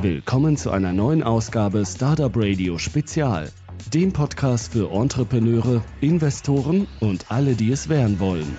Willkommen 0.00 0.56
zu 0.56 0.70
einer 0.70 0.92
neuen 0.92 1.22
Ausgabe 1.22 1.84
Startup 1.84 2.32
Radio 2.36 2.78
Spezial, 2.78 3.48
dem 3.92 4.12
Podcast 4.12 4.72
für 4.72 4.92
Entrepreneure, 4.92 5.82
Investoren 6.00 6.86
und 7.00 7.26
alle, 7.30 7.54
die 7.54 7.72
es 7.72 7.88
werden 7.88 8.20
wollen. 8.20 8.58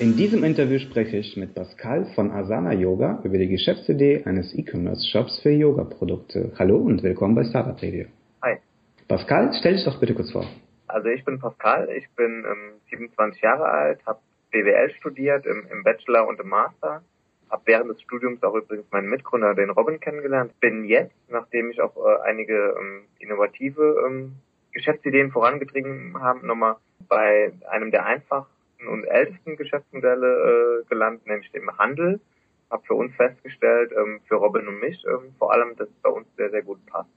In 0.00 0.16
diesem 0.16 0.42
Interview 0.42 0.80
spreche 0.80 1.18
ich 1.18 1.36
mit 1.36 1.54
Pascal 1.54 2.06
von 2.14 2.32
Asana 2.32 2.72
Yoga 2.72 3.20
über 3.22 3.38
die 3.38 3.48
Geschäftsidee 3.48 4.24
eines 4.24 4.52
E-Commerce-Shops 4.52 5.40
für 5.42 5.50
Yoga-Produkte. 5.50 6.52
Hallo 6.58 6.78
und 6.78 7.02
willkommen 7.02 7.34
bei 7.36 7.44
Startup 7.44 7.80
Radio. 7.80 8.06
Hi. 8.42 8.56
Pascal, 9.06 9.52
stell 9.58 9.74
dich 9.74 9.84
doch 9.84 10.00
bitte 10.00 10.14
kurz 10.14 10.32
vor. 10.32 10.46
Also 10.88 11.08
ich 11.08 11.24
bin 11.24 11.38
Pascal, 11.38 11.88
ich 11.96 12.08
bin 12.16 12.44
ähm, 12.44 12.80
27 12.90 13.40
Jahre 13.40 13.66
alt, 13.66 14.00
habe 14.06 14.18
BWL 14.50 14.90
studiert 14.98 15.46
im, 15.46 15.66
im 15.70 15.82
Bachelor 15.84 16.26
und 16.26 16.40
im 16.40 16.48
Master 16.48 17.02
habe 17.50 17.62
während 17.66 17.90
des 17.90 18.00
Studiums 18.02 18.42
auch 18.42 18.54
übrigens 18.54 18.90
meinen 18.90 19.08
Mitgründer, 19.08 19.54
den 19.54 19.70
Robin, 19.70 20.00
kennengelernt. 20.00 20.58
Bin 20.60 20.84
jetzt, 20.84 21.14
nachdem 21.28 21.70
ich 21.70 21.80
auch 21.80 21.96
äh, 21.96 22.22
einige 22.22 22.76
ähm, 22.78 23.02
innovative 23.18 24.04
ähm, 24.06 24.36
Geschäftsideen 24.72 25.30
vorangetrieben 25.30 26.20
habe, 26.20 26.46
nochmal 26.46 26.76
bei 27.08 27.52
einem 27.70 27.90
der 27.90 28.06
einfachsten 28.06 28.88
und 28.88 29.04
ältesten 29.04 29.56
Geschäftsmodelle 29.56 30.82
äh, 30.82 30.88
gelandet, 30.88 31.26
nämlich 31.26 31.50
dem 31.52 31.70
Handel. 31.78 32.20
Habe 32.70 32.84
für 32.86 32.94
uns 32.94 33.14
festgestellt, 33.14 33.92
ähm, 33.96 34.20
für 34.26 34.36
Robin 34.36 34.66
und 34.66 34.80
mich 34.80 35.04
ähm, 35.06 35.34
vor 35.38 35.52
allem, 35.52 35.76
dass 35.76 35.88
es 35.88 35.94
bei 36.02 36.10
uns 36.10 36.26
sehr, 36.36 36.50
sehr 36.50 36.62
gut 36.62 36.84
passt. 36.86 37.10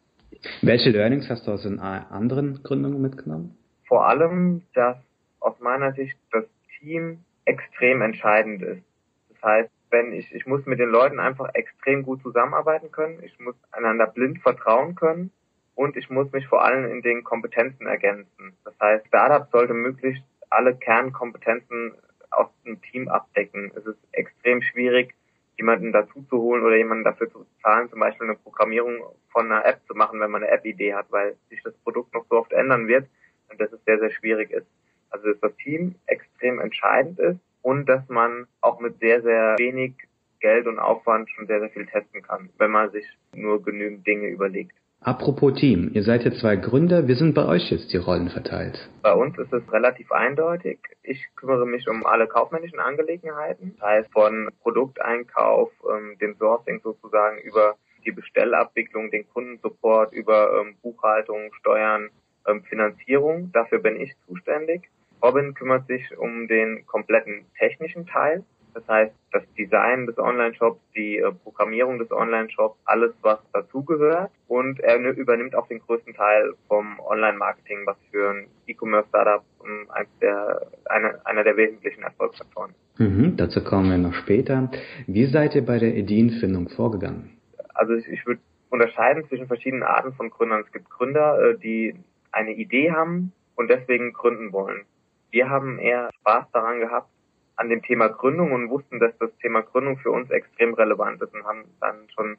Welche 0.61 0.89
Learnings 0.89 1.29
hast 1.29 1.47
du 1.47 1.51
aus 1.51 1.63
den 1.63 1.79
anderen 1.79 2.61
Gründungen 2.61 3.01
mitgenommen? 3.01 3.57
Vor 3.87 4.07
allem, 4.07 4.63
dass 4.73 4.97
aus 5.39 5.59
meiner 5.59 5.93
Sicht 5.93 6.17
das 6.31 6.43
Team 6.77 7.19
extrem 7.45 8.01
entscheidend 8.01 8.61
ist. 8.61 8.83
Das 9.29 9.41
heißt, 9.41 9.71
wenn 9.97 10.13
ich, 10.13 10.31
ich 10.33 10.45
muss 10.45 10.65
mit 10.65 10.79
den 10.79 10.89
Leuten 10.89 11.19
einfach 11.19 11.49
extrem 11.55 12.03
gut 12.03 12.21
zusammenarbeiten 12.21 12.91
können, 12.91 13.23
ich 13.23 13.39
muss 13.39 13.55
einander 13.71 14.05
blind 14.05 14.39
vertrauen 14.41 14.93
können 14.93 15.31
und 15.73 15.97
ich 15.97 16.09
muss 16.09 16.31
mich 16.31 16.47
vor 16.47 16.63
allem 16.63 16.85
in 16.85 17.01
den 17.01 17.23
Kompetenzen 17.23 17.87
ergänzen. 17.87 18.55
Das 18.63 18.75
heißt, 18.79 19.07
Startup 19.07 19.49
sollte 19.51 19.73
möglichst 19.73 20.23
alle 20.49 20.75
Kernkompetenzen 20.75 21.93
aus 22.29 22.47
dem 22.63 22.79
Team 22.81 23.07
abdecken. 23.07 23.71
Es 23.75 23.85
ist 23.87 23.97
extrem 24.11 24.61
schwierig, 24.61 25.15
jemanden 25.57 25.91
dazu 25.91 26.21
zu 26.29 26.37
holen 26.37 26.63
oder 26.63 26.75
jemanden 26.75 27.03
dafür 27.03 27.31
zu 27.31 27.47
zahlen, 27.63 27.89
zum 27.89 27.99
Beispiel 27.99 28.27
eine 28.27 28.37
Programmierung 28.37 29.01
von 29.31 29.51
einer 29.51 29.65
App 29.65 29.81
zu 29.87 29.95
machen, 29.95 30.19
wenn 30.19 30.29
man 30.29 30.43
eine 30.43 30.51
App-Idee 30.51 30.93
hat, 30.93 31.07
weil 31.09 31.35
sich 31.49 31.63
das 31.63 31.73
Produkt 31.77 32.13
noch 32.13 32.25
so 32.29 32.37
oft 32.37 32.53
ändern 32.53 32.87
wird 32.87 33.07
und 33.49 33.59
das 33.59 33.73
ist 33.73 33.83
sehr, 33.85 33.97
sehr 33.97 34.11
schwierig 34.11 34.51
ist. 34.51 34.67
Also 35.09 35.31
dass 35.31 35.39
das 35.39 35.55
Team 35.57 35.95
extrem 36.05 36.59
entscheidend 36.59 37.17
ist 37.17 37.39
und 37.67 37.89
dass 37.89 38.07
man 38.07 38.47
auch 38.61 38.79
mit 38.79 38.97
sehr, 38.99 39.21
sehr 39.21 39.55
wenig 39.57 39.95
Geld 40.39 40.67
und 40.67 40.79
Aufwand 40.79 41.29
schon 41.29 41.47
sehr, 41.47 41.59
sehr 41.59 41.69
viel 41.69 41.85
testen 41.85 42.21
kann, 42.21 42.49
wenn 42.57 42.71
man 42.71 42.91
sich 42.91 43.03
nur 43.33 43.61
genügend 43.61 44.07
Dinge 44.07 44.29
überlegt. 44.29 44.71
Apropos 45.01 45.59
Team, 45.59 45.91
ihr 45.93 46.03
seid 46.03 46.23
ja 46.23 46.31
zwei 46.31 46.55
Gründer, 46.55 47.09
wie 47.09 47.15
sind 47.15 47.33
bei 47.35 47.45
euch 47.45 47.69
jetzt 47.69 47.91
die 47.91 47.97
Rollen 47.97 48.29
verteilt? 48.29 48.89
Bei 49.01 49.13
uns 49.13 49.37
ist 49.37 49.51
es 49.51 49.69
relativ 49.69 50.13
eindeutig. 50.13 50.79
Ich 51.03 51.21
kümmere 51.35 51.65
mich 51.65 51.89
um 51.89 52.05
alle 52.05 52.27
kaufmännischen 52.27 52.79
Angelegenheiten, 52.79 53.75
das 53.77 53.89
heißt 53.89 54.13
von 54.13 54.49
Produkteinkauf, 54.61 55.69
ähm, 55.91 56.17
dem 56.19 56.37
Sourcing 56.37 56.79
sozusagen 56.81 57.37
über 57.39 57.75
die 58.05 58.13
Bestellabwicklung, 58.13 59.11
den 59.11 59.27
Kundensupport, 59.27 60.13
über 60.13 60.61
ähm, 60.61 60.75
Buchhaltung, 60.81 61.51
Steuern, 61.59 62.11
ähm, 62.47 62.63
Finanzierung. 62.63 63.51
Dafür 63.51 63.79
bin 63.79 63.99
ich 63.99 64.15
zuständig. 64.25 64.89
Robin 65.23 65.53
kümmert 65.53 65.87
sich 65.87 66.17
um 66.17 66.47
den 66.47 66.85
kompletten 66.85 67.45
technischen 67.57 68.05
Teil. 68.05 68.43
Das 68.73 68.87
heißt, 68.87 69.13
das 69.31 69.43
Design 69.57 70.05
des 70.05 70.19
Online-Shops, 70.19 70.79
die 70.95 71.17
äh, 71.17 71.31
Programmierung 71.43 71.97
des 71.97 72.11
Online-Shops, 72.11 72.77
alles, 72.85 73.11
was 73.23 73.39
dazugehört. 73.51 74.29
Und 74.47 74.79
er 74.79 74.97
übernimmt 74.99 75.55
auch 75.55 75.67
den 75.67 75.79
größten 75.79 76.13
Teil 76.13 76.53
vom 76.67 76.99
Online-Marketing, 76.99 77.79
was 77.85 77.97
für 78.11 78.29
ein 78.29 78.47
E-Commerce-Startup 78.67 79.43
ähm, 79.65 79.87
der, 80.21 80.67
eine, 80.85 81.25
einer 81.25 81.43
der 81.43 81.57
wesentlichen 81.57 82.03
Erfolgsfaktoren 82.03 82.71
ist. 82.71 82.99
Mhm, 82.99 83.35
dazu 83.37 83.63
kommen 83.63 83.89
wir 83.89 83.97
noch 83.97 84.13
später. 84.13 84.69
Wie 85.07 85.25
seid 85.25 85.55
ihr 85.55 85.65
bei 85.65 85.79
der 85.79 85.95
Ideenfindung 85.95 86.69
vorgegangen? 86.69 87.31
Also 87.73 87.93
ich, 87.93 88.07
ich 88.07 88.25
würde 88.27 88.41
unterscheiden 88.69 89.27
zwischen 89.27 89.47
verschiedenen 89.47 89.83
Arten 89.83 90.13
von 90.13 90.29
Gründern. 90.29 90.63
Es 90.65 90.71
gibt 90.71 90.89
Gründer, 90.89 91.39
äh, 91.39 91.57
die 91.57 91.95
eine 92.31 92.51
Idee 92.53 92.91
haben 92.91 93.31
und 93.55 93.69
deswegen 93.69 94.13
gründen 94.13 94.51
wollen. 94.51 94.85
Wir 95.31 95.49
haben 95.49 95.79
eher 95.79 96.09
Spaß 96.21 96.45
daran 96.51 96.79
gehabt, 96.79 97.09
an 97.55 97.69
dem 97.69 97.81
Thema 97.81 98.07
Gründung 98.07 98.51
und 98.51 98.69
wussten, 98.69 98.99
dass 98.99 99.17
das 99.17 99.35
Thema 99.37 99.61
Gründung 99.61 99.97
für 99.97 100.11
uns 100.11 100.29
extrem 100.29 100.73
relevant 100.75 101.21
ist 101.21 101.33
und 101.33 101.43
haben 101.43 101.65
dann 101.79 102.07
schon 102.13 102.37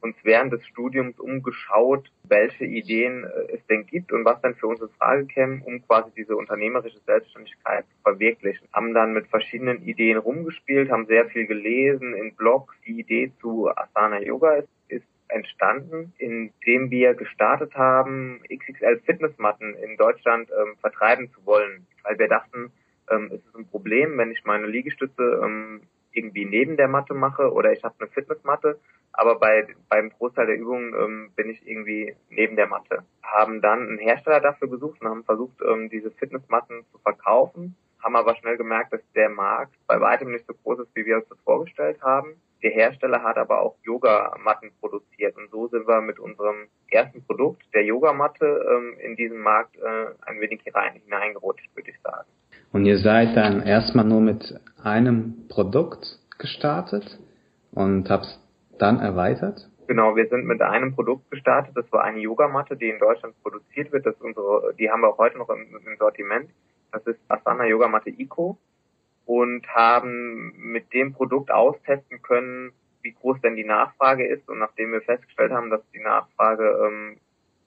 uns 0.00 0.16
während 0.22 0.52
des 0.52 0.66
Studiums 0.66 1.18
umgeschaut, 1.18 2.10
welche 2.24 2.64
Ideen 2.64 3.24
äh, 3.24 3.54
es 3.54 3.66
denn 3.66 3.86
gibt 3.86 4.12
und 4.12 4.24
was 4.24 4.40
dann 4.40 4.54
für 4.54 4.66
uns 4.66 4.80
in 4.80 4.88
Frage 4.90 5.26
käme, 5.26 5.62
um 5.64 5.86
quasi 5.86 6.10
diese 6.16 6.36
unternehmerische 6.36 7.00
Selbstständigkeit 7.06 7.84
zu 7.84 8.02
verwirklichen. 8.02 8.66
Haben 8.72 8.94
dann 8.94 9.12
mit 9.12 9.26
verschiedenen 9.28 9.82
Ideen 9.82 10.16
rumgespielt, 10.16 10.90
haben 10.90 11.06
sehr 11.06 11.26
viel 11.26 11.46
gelesen 11.46 12.14
in 12.14 12.34
Blogs. 12.34 12.74
Die 12.86 13.00
Idee 13.00 13.32
zu 13.40 13.68
Asana 13.68 14.22
Yoga 14.22 14.54
ist, 14.54 14.64
ist 14.64 14.79
entstanden, 15.30 16.12
indem 16.18 16.90
wir 16.90 17.14
gestartet 17.14 17.74
haben, 17.74 18.42
XXL 18.52 19.00
Fitnessmatten 19.04 19.74
in 19.76 19.96
Deutschland 19.96 20.50
ähm, 20.50 20.76
vertreiben 20.80 21.30
zu 21.32 21.44
wollen, 21.46 21.86
weil 22.02 22.18
wir 22.18 22.28
dachten, 22.28 22.72
ähm, 23.10 23.30
es 23.32 23.44
ist 23.44 23.56
ein 23.56 23.66
Problem, 23.68 24.18
wenn 24.18 24.30
ich 24.30 24.44
meine 24.44 24.66
Liegestütze 24.66 25.40
ähm, 25.42 25.82
irgendwie 26.12 26.44
neben 26.44 26.76
der 26.76 26.88
Matte 26.88 27.14
mache 27.14 27.52
oder 27.52 27.72
ich 27.72 27.82
habe 27.84 27.94
eine 27.98 28.10
Fitnessmatte, 28.10 28.78
aber 29.12 29.38
bei 29.38 29.66
beim 29.88 30.10
Großteil 30.10 30.46
der 30.46 30.58
Übungen 30.58 30.94
ähm, 30.94 31.30
bin 31.36 31.50
ich 31.50 31.66
irgendwie 31.66 32.14
neben 32.28 32.56
der 32.56 32.66
Matte. 32.66 33.04
Haben 33.22 33.60
dann 33.60 33.80
einen 33.80 33.98
Hersteller 33.98 34.40
dafür 34.40 34.68
gesucht 34.68 35.00
und 35.00 35.08
haben 35.08 35.24
versucht, 35.24 35.60
ähm, 35.62 35.88
diese 35.90 36.10
Fitnessmatten 36.10 36.84
zu 36.92 36.98
verkaufen, 36.98 37.76
haben 38.02 38.16
aber 38.16 38.34
schnell 38.36 38.56
gemerkt, 38.56 38.92
dass 38.92 39.00
der 39.14 39.28
Markt 39.28 39.74
bei 39.86 40.00
weitem 40.00 40.32
nicht 40.32 40.46
so 40.46 40.54
groß 40.54 40.80
ist, 40.80 40.94
wie 40.94 41.06
wir 41.06 41.16
uns 41.16 41.28
das 41.28 41.38
vorgestellt 41.40 42.00
haben 42.02 42.34
der 42.62 42.70
Hersteller 42.70 43.22
hat 43.22 43.36
aber 43.36 43.60
auch 43.60 43.76
Yogamatten 43.82 44.70
produziert 44.80 45.36
und 45.36 45.50
so 45.50 45.68
sind 45.68 45.86
wir 45.86 46.00
mit 46.00 46.18
unserem 46.18 46.68
ersten 46.90 47.24
Produkt, 47.24 47.62
der 47.74 47.84
Yogamatte, 47.84 48.44
ähm, 48.44 48.96
in 49.00 49.16
diesen 49.16 49.38
Markt 49.38 49.76
äh, 49.76 50.06
ein 50.26 50.40
wenig 50.40 50.62
hineingerutscht, 50.62 51.74
würde 51.74 51.90
ich 51.90 52.00
sagen. 52.02 52.28
Und 52.72 52.86
ihr 52.86 52.98
seid 52.98 53.36
dann 53.36 53.62
erstmal 53.62 54.04
nur 54.04 54.20
mit 54.20 54.60
einem 54.82 55.48
Produkt 55.48 56.18
gestartet 56.38 57.18
und 57.72 58.08
habt 58.10 58.24
es 58.24 58.40
dann 58.78 59.00
erweitert? 59.00 59.68
Genau, 59.86 60.14
wir 60.14 60.28
sind 60.28 60.46
mit 60.46 60.62
einem 60.62 60.94
Produkt 60.94 61.30
gestartet. 61.30 61.76
Das 61.76 61.90
war 61.92 62.04
eine 62.04 62.20
Yogamatte, 62.20 62.76
die 62.76 62.88
in 62.88 62.98
Deutschland 62.98 63.34
produziert 63.42 63.92
wird. 63.92 64.06
Das 64.06 64.14
ist 64.14 64.22
unsere, 64.22 64.72
die 64.78 64.88
haben 64.88 65.00
wir 65.00 65.08
auch 65.08 65.18
heute 65.18 65.38
noch 65.38 65.50
im, 65.50 65.66
im 65.84 65.96
Sortiment. 65.98 66.50
Das 66.92 67.04
ist 67.06 67.18
Asana 67.28 67.66
Yogamatte 67.66 68.10
Eco 68.10 68.56
und 69.30 69.64
haben 69.68 70.52
mit 70.56 70.92
dem 70.92 71.12
Produkt 71.12 71.52
austesten 71.52 72.20
können, 72.20 72.72
wie 73.02 73.12
groß 73.12 73.40
denn 73.42 73.54
die 73.54 73.64
Nachfrage 73.64 74.26
ist. 74.26 74.48
Und 74.48 74.58
nachdem 74.58 74.90
wir 74.90 75.02
festgestellt 75.02 75.52
haben, 75.52 75.70
dass 75.70 75.82
die 75.94 76.00
Nachfrage 76.00 76.64
ähm, 76.84 77.16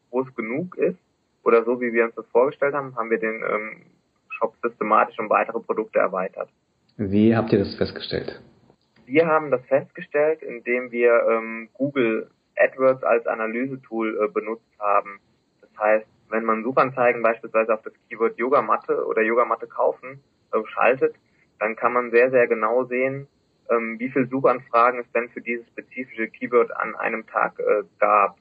groß 0.09 0.35
genug 0.35 0.75
ist 0.75 1.00
oder 1.41 1.63
so, 1.63 1.79
wie 1.79 1.94
wir 1.94 2.03
uns 2.03 2.16
das 2.16 2.25
vorgestellt 2.34 2.73
haben, 2.73 2.97
haben 2.97 3.09
wir 3.09 3.18
den 3.18 3.46
ähm, 3.50 3.85
Shop 4.28 4.53
systematisch 4.62 5.18
um 5.19 5.29
weitere 5.29 5.62
Produkte 5.62 6.00
erweitert. 6.00 6.50
Wie 6.97 7.34
habt 7.34 7.53
ihr 7.53 7.59
das 7.59 7.73
festgestellt? 7.75 8.41
Wir 9.06 9.25
haben 9.25 9.50
das 9.50 9.66
festgestellt, 9.68 10.41
indem 10.41 10.91
wir 10.91 11.13
ähm, 11.29 11.69
Google 11.75 12.29
AdWords 12.57 13.06
als 13.06 13.25
Analysetool 13.25 14.19
äh, 14.22 14.28
benutzt 14.28 14.68
haben. 14.79 15.22
Das 15.62 15.69
heißt, 15.79 16.07
wenn 16.29 16.44
man 16.44 16.63
Suchanzeigen 16.63 17.23
beispielsweise 17.23 17.73
auf 17.73 17.84
das 17.84 17.94
Keyword 18.09 18.38
Yogamatte 18.38 19.06
oder 19.06 19.22
Yogamatte 19.22 19.68
kaufen 19.68 20.22
äh, 20.52 20.57
schaltet, 20.68 21.16
dann 21.59 21.75
kann 21.75 21.94
man 21.94 22.12
sehr, 22.12 22.31
sehr 22.31 22.47
genau 22.47 22.86
sehen, 22.86 23.28
ähm, 23.69 23.97
wie 24.00 24.09
viele 24.09 24.28
Suchanfragen 24.28 25.00
es 25.00 25.12
denn 25.12 25.30
für 25.30 25.41
dieses 25.41 25.68
spezifische 25.68 26.28
Keyword 26.28 26.76
an 26.76 26.96
einem 26.96 27.26
Tag 27.28 27.59
äh, 27.59 27.84
gab. 28.00 28.38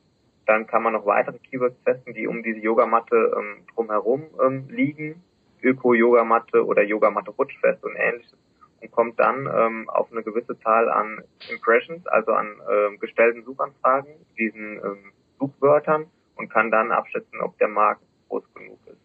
Dann 0.46 0.66
kann 0.66 0.82
man 0.82 0.94
noch 0.94 1.06
weitere 1.06 1.38
Keywords 1.38 1.80
testen, 1.84 2.14
die 2.14 2.26
um 2.26 2.42
diese 2.42 2.58
Yogamatte 2.58 3.32
ähm, 3.36 3.64
drumherum 3.74 4.24
ähm, 4.44 4.68
liegen. 4.68 5.22
Öko-Yogamatte 5.62 6.66
oder 6.66 6.82
Yogamatte 6.82 7.30
Rutschfest 7.30 7.84
und 7.84 7.94
ähnliches 7.94 8.36
und 8.82 8.90
kommt 8.90 9.18
dann 9.20 9.46
ähm, 9.46 9.88
auf 9.88 10.10
eine 10.10 10.22
gewisse 10.22 10.58
Zahl 10.60 10.90
an 10.90 11.22
Impressions, 11.50 12.06
also 12.06 12.32
an 12.32 12.60
ähm, 12.68 12.98
gestellten 12.98 13.44
Suchanfragen, 13.44 14.12
diesen 14.36 14.78
ähm, 14.78 15.12
Suchwörtern 15.38 16.06
und 16.36 16.48
kann 16.48 16.70
dann 16.70 16.90
abschätzen, 16.90 17.40
ob 17.40 17.56
der 17.58 17.68
Markt 17.68 18.02
groß 18.28 18.42
genug 18.54 18.78
ist. 18.86 19.01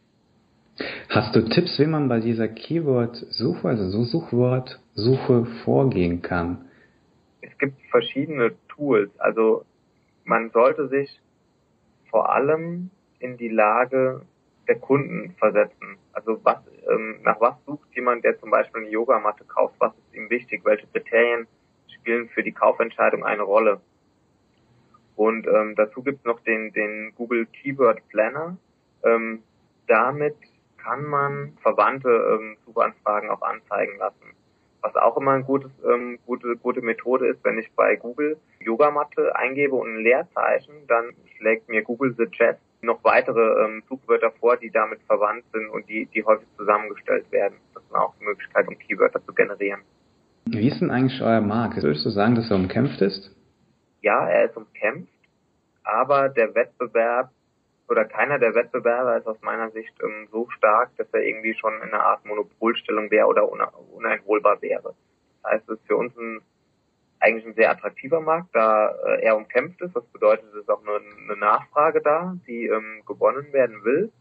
Hast 1.09 1.35
du 1.35 1.41
Tipps, 1.49 1.79
wie 1.79 1.87
man 1.87 2.07
bei 2.07 2.19
dieser 2.19 2.47
Keyword-Suche, 2.47 3.67
also 3.67 3.89
so 3.89 4.03
Suchwort-Suche 4.03 5.45
vorgehen 5.63 6.21
kann? 6.21 6.65
Es 7.41 7.57
gibt 7.57 7.81
verschiedene 7.89 8.51
Tools. 8.67 9.09
Also 9.19 9.65
man 10.25 10.51
sollte 10.51 10.87
sich 10.89 11.19
vor 12.09 12.29
allem 12.31 12.91
in 13.19 13.37
die 13.37 13.49
Lage 13.49 14.21
der 14.67 14.75
Kunden 14.75 15.33
versetzen. 15.39 15.97
Also 16.13 16.39
was, 16.43 16.59
ähm, 16.89 17.19
nach 17.23 17.39
was 17.39 17.55
sucht 17.65 17.87
jemand, 17.95 18.23
der 18.23 18.39
zum 18.39 18.51
Beispiel 18.51 18.81
eine 18.81 18.91
Yogamatte 18.91 19.45
kauft? 19.45 19.75
Was 19.79 19.93
ist 19.93 20.15
ihm 20.15 20.29
wichtig? 20.29 20.61
Welche 20.63 20.87
Kriterien 20.87 21.47
spielen 21.87 22.29
für 22.29 22.43
die 22.43 22.51
Kaufentscheidung 22.51 23.23
eine 23.23 23.43
Rolle. 23.43 23.81
Und 25.15 25.47
ähm, 25.47 25.73
dazu 25.75 26.03
gibt's 26.03 26.23
noch 26.25 26.39
den, 26.41 26.71
den 26.73 27.13
Google 27.15 27.47
Keyword 27.47 28.07
Planner. 28.09 28.57
Ähm, 29.03 29.41
damit 29.87 30.35
kann 30.77 31.03
man 31.03 31.57
verwandte 31.61 32.09
ähm, 32.09 32.57
Suchanfragen 32.65 33.29
auch 33.29 33.41
anzeigen 33.41 33.97
lassen. 33.97 34.33
Was 34.81 34.95
auch 34.95 35.17
immer 35.17 35.31
eine 35.31 35.43
gutes, 35.43 35.71
ähm, 35.85 36.19
gute, 36.25 36.55
gute 36.55 36.81
Methode 36.81 37.27
ist, 37.27 37.43
wenn 37.43 37.57
ich 37.57 37.71
bei 37.73 37.95
Google 37.95 38.37
Yogamatte 38.59 39.35
eingebe 39.35 39.75
und 39.75 39.95
ein 39.95 40.03
Leerzeichen, 40.03 40.73
dann 40.87 41.13
schlägt 41.37 41.67
mir 41.67 41.81
Google 41.81 42.13
Suggest 42.15 42.59
noch 42.81 43.03
weitere 43.03 43.65
ähm, 43.65 43.83
Suchwörter 43.89 44.31
vor, 44.39 44.57
die 44.57 44.69
damit 44.69 44.99
verwandt 45.07 45.43
sind 45.51 45.69
und 45.69 45.89
die, 45.89 46.05
die 46.13 46.23
häufig 46.23 46.47
zusammengestellt 46.57 47.31
werden. 47.31 47.57
Das 47.73 47.83
ist 47.83 47.95
auch 47.95 48.13
eine 48.19 48.29
Möglichkeit, 48.29 48.67
um 48.67 48.77
Keywörter 48.77 49.23
zu 49.25 49.33
generieren. 49.33 49.81
Wie 50.45 50.67
ist 50.67 50.79
denn 50.79 50.91
eigentlich 50.91 51.21
euer 51.21 51.41
Markt? 51.41 51.81
Würdest 51.81 52.05
du 52.05 52.09
sagen, 52.09 52.35
dass 52.35 52.49
er 52.49 52.55
umkämpft 52.55 53.01
ist? 53.01 53.35
Ja, 54.01 54.27
er 54.27 54.45
ist 54.45 54.55
umkämpft, 54.55 55.11
aber 55.83 56.29
der 56.29 56.53
Wettbewerb 56.55 57.31
oder 57.89 58.05
keiner 58.05 58.39
der 58.39 58.53
Wettbewerber 58.53 59.17
ist 59.17 59.27
aus 59.27 59.41
meiner 59.41 59.69
Sicht 59.71 59.93
ähm, 60.03 60.27
so 60.31 60.49
stark, 60.49 60.95
dass 60.97 61.07
er 61.13 61.23
irgendwie 61.23 61.53
schon 61.53 61.73
in 61.75 61.93
einer 61.93 62.03
Art 62.03 62.25
Monopolstellung 62.25 63.09
wäre 63.11 63.27
oder 63.27 63.49
uneinholbar 63.93 64.61
wäre. 64.61 64.93
Das 65.43 65.51
heißt, 65.51 65.69
es 65.69 65.79
ist 65.79 65.87
für 65.87 65.95
uns 65.95 66.15
ein, 66.17 66.41
eigentlich 67.19 67.45
ein 67.45 67.53
sehr 67.53 67.71
attraktiver 67.71 68.19
Markt, 68.19 68.49
da 68.53 68.89
äh, 68.89 69.23
er 69.23 69.37
umkämpft 69.37 69.81
ist. 69.81 69.95
Das 69.95 70.05
bedeutet, 70.07 70.45
es 70.53 70.61
ist 70.61 70.69
auch 70.69 70.81
eine, 70.85 70.99
eine 71.23 71.39
Nachfrage 71.39 72.01
da, 72.01 72.35
die 72.47 72.67
ähm, 72.67 73.03
gewonnen 73.05 73.53
werden 73.53 73.83
will. 73.83 74.11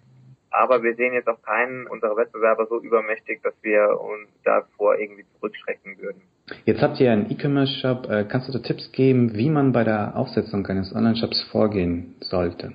Aber 0.51 0.83
wir 0.83 0.95
sehen 0.95 1.13
jetzt 1.13 1.29
auch 1.29 1.43
keinen 1.43 1.87
unserer 1.89 2.17
Wettbewerber 2.17 2.67
so 2.67 2.81
übermächtig, 2.81 3.43
dass 3.43 3.55
wir 3.63 4.01
uns 4.01 4.29
davor 4.45 4.97
irgendwie 4.97 5.25
zurückschrecken 5.35 5.99
würden. 5.99 6.23
Jetzt 6.65 6.81
habt 6.81 7.01
ihr 7.01 7.11
einen 7.11 7.31
E-Commerce-Shop. 7.31 8.09
Äh, 8.09 8.25
kannst 8.29 8.49
du 8.49 8.53
da 8.53 8.61
Tipps 8.61 8.93
geben, 8.93 9.35
wie 9.35 9.51
man 9.51 9.73
bei 9.73 9.83
der 9.83 10.17
Aufsetzung 10.17 10.65
eines 10.67 10.95
Online-Shops 10.95 11.43
vorgehen 11.51 12.15
sollte? 12.21 12.73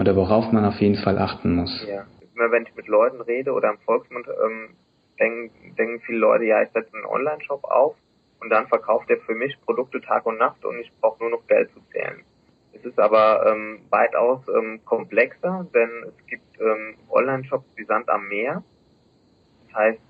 Oder 0.00 0.16
worauf 0.16 0.50
man 0.50 0.64
auf 0.64 0.80
jeden 0.80 0.96
Fall 0.96 1.18
achten 1.18 1.56
muss? 1.56 1.86
Ja, 1.86 2.06
immer 2.34 2.50
wenn 2.50 2.62
ich 2.62 2.74
mit 2.74 2.88
Leuten 2.88 3.20
rede 3.20 3.52
oder 3.52 3.68
im 3.68 3.78
Volksmund, 3.80 4.26
ähm, 4.28 4.70
denken, 5.18 5.74
denken 5.76 6.00
viele 6.06 6.18
Leute, 6.18 6.44
ja, 6.44 6.62
ich 6.62 6.70
setze 6.70 6.94
einen 6.94 7.04
Online-Shop 7.04 7.64
auf 7.64 7.96
und 8.40 8.48
dann 8.48 8.66
verkauft 8.68 9.10
er 9.10 9.18
für 9.18 9.34
mich 9.34 9.60
Produkte 9.60 10.00
Tag 10.00 10.24
und 10.24 10.38
Nacht 10.38 10.64
und 10.64 10.78
ich 10.78 10.90
brauche 11.02 11.20
nur 11.20 11.28
noch 11.28 11.46
Geld 11.48 11.70
zu 11.72 11.80
zählen. 11.92 12.24
Es 12.72 12.82
ist 12.82 12.98
aber 12.98 13.44
ähm, 13.46 13.80
weitaus 13.90 14.40
ähm, 14.48 14.80
komplexer, 14.86 15.66
denn 15.74 15.90
es 16.06 16.26
gibt 16.26 16.58
ähm, 16.58 16.94
Online-Shops 17.10 17.66
wie 17.76 17.84
Sand 17.84 18.08
am 18.08 18.26
Meer. 18.28 18.62
Das 19.66 19.76
heißt, 19.76 20.00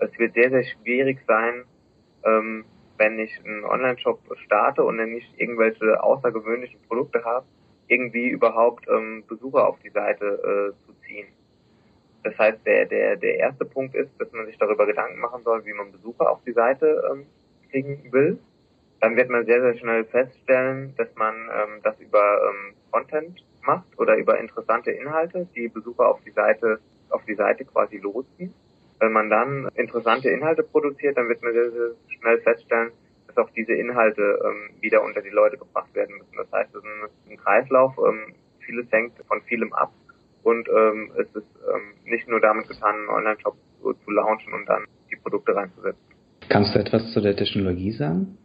es 0.00 0.18
wird 0.18 0.34
sehr, 0.34 0.50
sehr 0.50 0.64
schwierig 0.64 1.20
sein, 1.28 1.62
ähm, 2.24 2.64
wenn 2.98 3.16
ich 3.20 3.30
einen 3.44 3.64
Online-Shop 3.64 4.18
starte 4.44 4.82
und 4.82 4.98
dann 4.98 5.12
nicht 5.12 5.38
irgendwelche 5.38 6.02
außergewöhnlichen 6.02 6.80
Produkte 6.88 7.24
habe, 7.24 7.46
irgendwie 7.88 8.28
überhaupt 8.28 8.86
ähm, 8.88 9.24
Besucher 9.26 9.68
auf 9.68 9.78
die 9.84 9.90
Seite 9.90 10.24
äh, 10.24 10.86
zu 10.86 10.92
ziehen. 11.06 11.28
Das 12.22 12.36
heißt, 12.38 12.58
der, 12.66 12.86
der, 12.86 13.16
der 13.16 13.38
erste 13.38 13.64
Punkt 13.64 13.94
ist, 13.94 14.10
dass 14.18 14.32
man 14.32 14.46
sich 14.46 14.58
darüber 14.58 14.86
Gedanken 14.86 15.20
machen 15.20 15.42
soll, 15.44 15.64
wie 15.64 15.72
man 15.72 15.92
Besucher 15.92 16.30
auf 16.30 16.40
die 16.44 16.52
Seite 16.52 17.02
ähm, 17.12 17.26
kriegen 17.70 18.12
will. 18.12 18.38
Dann 19.00 19.16
wird 19.16 19.30
man 19.30 19.44
sehr, 19.46 19.60
sehr 19.60 19.78
schnell 19.78 20.04
feststellen, 20.06 20.94
dass 20.96 21.08
man 21.14 21.34
ähm, 21.34 21.80
das 21.84 21.98
über 22.00 22.40
ähm, 22.48 22.74
Content 22.90 23.44
macht 23.62 23.86
oder 23.98 24.16
über 24.16 24.38
interessante 24.38 24.90
Inhalte, 24.90 25.46
die 25.54 25.68
Besucher 25.68 26.08
auf 26.08 26.20
die 26.24 26.30
Seite, 26.30 26.80
auf 27.10 27.24
die 27.26 27.34
Seite 27.34 27.64
quasi 27.64 27.98
losziehen. 27.98 28.52
Wenn 28.98 29.12
man 29.12 29.28
dann 29.28 29.68
interessante 29.74 30.30
Inhalte 30.30 30.62
produziert, 30.62 31.16
dann 31.18 31.28
wird 31.28 31.42
man 31.42 31.52
sehr, 31.52 31.70
sehr 31.70 31.90
schnell 32.08 32.40
feststellen, 32.40 32.92
dass 33.36 33.46
auch 33.46 33.50
diese 33.50 33.72
Inhalte 33.72 34.40
ähm, 34.44 34.80
wieder 34.80 35.02
unter 35.02 35.22
die 35.22 35.30
Leute 35.30 35.58
gebracht 35.58 35.94
werden 35.94 36.16
müssen. 36.16 36.36
Das 36.36 36.50
heißt, 36.52 36.74
es 36.74 36.82
ist 36.82 36.84
ein, 36.84 37.32
ein 37.32 37.36
Kreislauf, 37.36 37.94
ähm, 37.98 38.34
vieles 38.60 38.90
hängt 38.90 39.12
von 39.28 39.40
vielem 39.42 39.72
ab 39.72 39.92
und 40.42 40.68
ähm, 40.68 41.12
es 41.16 41.26
ist 41.34 41.48
ähm, 41.72 41.94
nicht 42.04 42.28
nur 42.28 42.40
damit 42.40 42.68
getan, 42.68 42.94
einen 42.94 43.08
Online-Shop 43.08 43.56
so 43.82 43.92
zu 43.92 44.10
launchen 44.10 44.52
und 44.52 44.66
dann 44.66 44.84
die 45.10 45.16
Produkte 45.16 45.54
reinzusetzen. 45.54 46.00
Kannst 46.48 46.74
du 46.74 46.78
etwas 46.78 47.12
zu 47.12 47.20
der 47.20 47.36
Technologie 47.36 47.92
sagen? 47.92 48.38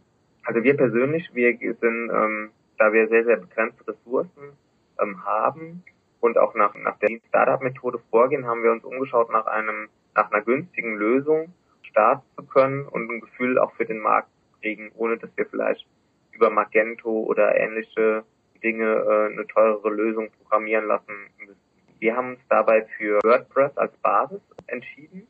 Also 0.44 0.62
wir 0.62 0.76
persönlich, 0.76 1.30
wir 1.34 1.56
sind, 1.56 2.10
ähm, 2.12 2.50
da 2.78 2.92
wir 2.92 3.08
sehr, 3.08 3.24
sehr 3.24 3.36
begrenzte 3.36 3.86
Ressourcen 3.86 4.56
ähm, 5.00 5.24
haben 5.24 5.84
und 6.20 6.38
auch 6.38 6.54
nach, 6.54 6.74
nach 6.74 6.98
der 6.98 7.08
Startup-Methode 7.28 8.00
vorgehen, 8.10 8.46
haben 8.46 8.62
wir 8.62 8.72
uns 8.72 8.84
umgeschaut 8.84 9.30
nach 9.30 9.46
einem, 9.46 9.88
nach 10.14 10.30
einer 10.30 10.42
günstigen 10.42 10.96
Lösung 10.96 11.52
starten 11.82 12.26
zu 12.36 12.44
können 12.44 12.86
und 12.86 13.10
ein 13.10 13.20
Gefühl 13.20 13.58
auch 13.58 13.72
für 13.74 13.84
den 13.84 14.00
Markt 14.00 14.31
kriegen, 14.62 14.90
ohne 14.94 15.18
dass 15.18 15.30
wir 15.36 15.46
vielleicht 15.46 15.86
über 16.32 16.48
Magento 16.48 17.10
oder 17.10 17.54
ähnliche 17.54 18.24
Dinge 18.62 18.86
äh, 18.86 19.32
eine 19.32 19.46
teurere 19.46 19.90
Lösung 19.90 20.30
programmieren 20.30 20.86
lassen 20.86 21.12
müssen. 21.38 21.60
Wir 21.98 22.16
haben 22.16 22.30
uns 22.30 22.40
dabei 22.48 22.86
für 22.96 23.20
WordPress 23.22 23.76
als 23.76 23.92
Basis 23.98 24.40
entschieden 24.66 25.26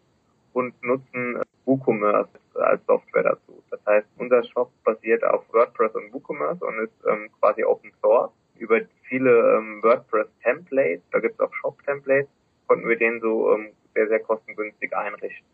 und 0.53 0.81
nutzen 0.83 1.43
WooCommerce 1.65 2.29
als 2.55 2.85
Software 2.87 3.23
dazu. 3.23 3.63
Das 3.71 3.81
heißt, 3.87 4.07
unser 4.19 4.43
Shop 4.45 4.71
basiert 4.85 5.25
auf 5.25 5.45
WordPress 5.53 5.95
und 5.95 6.13
WooCommerce 6.13 6.65
und 6.65 6.79
ist 6.79 6.93
ähm, 7.09 7.31
quasi 7.41 7.65
Open 7.65 7.93
Source. 8.01 8.33
Über 8.59 8.81
viele 9.09 9.57
ähm, 9.57 9.83
WordPress-Templates, 9.83 11.03
da 11.11 11.21
gibt 11.21 11.35
es 11.35 11.41
auch 11.41 11.53
Shop-Templates, 11.55 12.29
konnten 12.67 12.89
wir 12.89 12.97
den 12.97 13.21
so 13.21 13.55
ähm, 13.55 13.71
sehr, 13.95 14.09
sehr 14.09 14.21
kostengünstig 14.21 14.95
einrichten. 14.97 15.47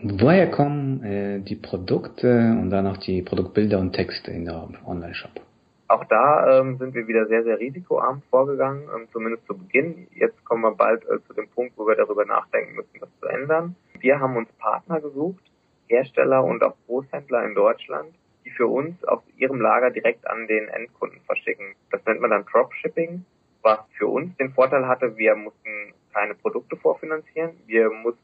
Woher 0.00 0.48
kommen 0.48 1.02
äh, 1.02 1.40
die 1.40 1.56
Produkte 1.56 2.56
und 2.60 2.70
dann 2.70 2.86
auch 2.86 2.98
die 2.98 3.20
Produktbilder 3.20 3.80
und 3.80 3.94
Texte 3.94 4.30
in 4.30 4.44
der 4.44 4.68
Online-Shop? 4.86 5.32
Auch 5.88 6.04
da 6.04 6.60
ähm, 6.60 6.78
sind 6.78 6.94
wir 6.94 7.08
wieder 7.08 7.26
sehr, 7.26 7.42
sehr 7.42 7.58
risikoarm 7.58 8.22
vorgegangen, 8.30 8.84
ähm, 8.94 9.08
zumindest 9.12 9.44
zu 9.48 9.58
Beginn. 9.58 10.06
Jetzt 10.14 10.44
kommen 10.44 10.62
wir 10.62 10.70
bald 10.70 11.02
äh, 11.04 11.18
zu 11.26 11.32
dem 11.34 11.48
Punkt, 11.48 11.72
wo 11.76 11.84
wir 11.88 11.96
darüber 11.96 12.24
nachdenken 12.24 12.76
müssen, 12.76 13.00
das 13.00 13.08
zu 13.20 13.26
ändern. 13.26 13.74
Wir 13.98 14.20
haben 14.20 14.36
uns 14.36 14.48
Partner 14.60 15.00
gesucht, 15.00 15.42
Hersteller 15.88 16.44
und 16.44 16.62
auch 16.62 16.76
Großhändler 16.86 17.44
in 17.44 17.56
Deutschland, 17.56 18.14
die 18.44 18.50
für 18.50 18.68
uns 18.68 19.02
aus 19.02 19.22
ihrem 19.36 19.60
Lager 19.60 19.90
direkt 19.90 20.28
an 20.28 20.46
den 20.46 20.68
Endkunden 20.68 21.18
verschicken. 21.26 21.74
Das 21.90 22.04
nennt 22.06 22.20
man 22.20 22.30
dann 22.30 22.44
Dropshipping, 22.44 23.24
was 23.62 23.80
für 23.96 24.06
uns 24.06 24.36
den 24.36 24.52
Vorteil 24.52 24.86
hatte, 24.86 25.16
wir 25.16 25.34
mussten 25.34 25.92
keine 26.14 26.34
Produkte 26.34 26.76
vorfinanzieren, 26.76 27.52
wir 27.66 27.90
mussten 27.90 28.17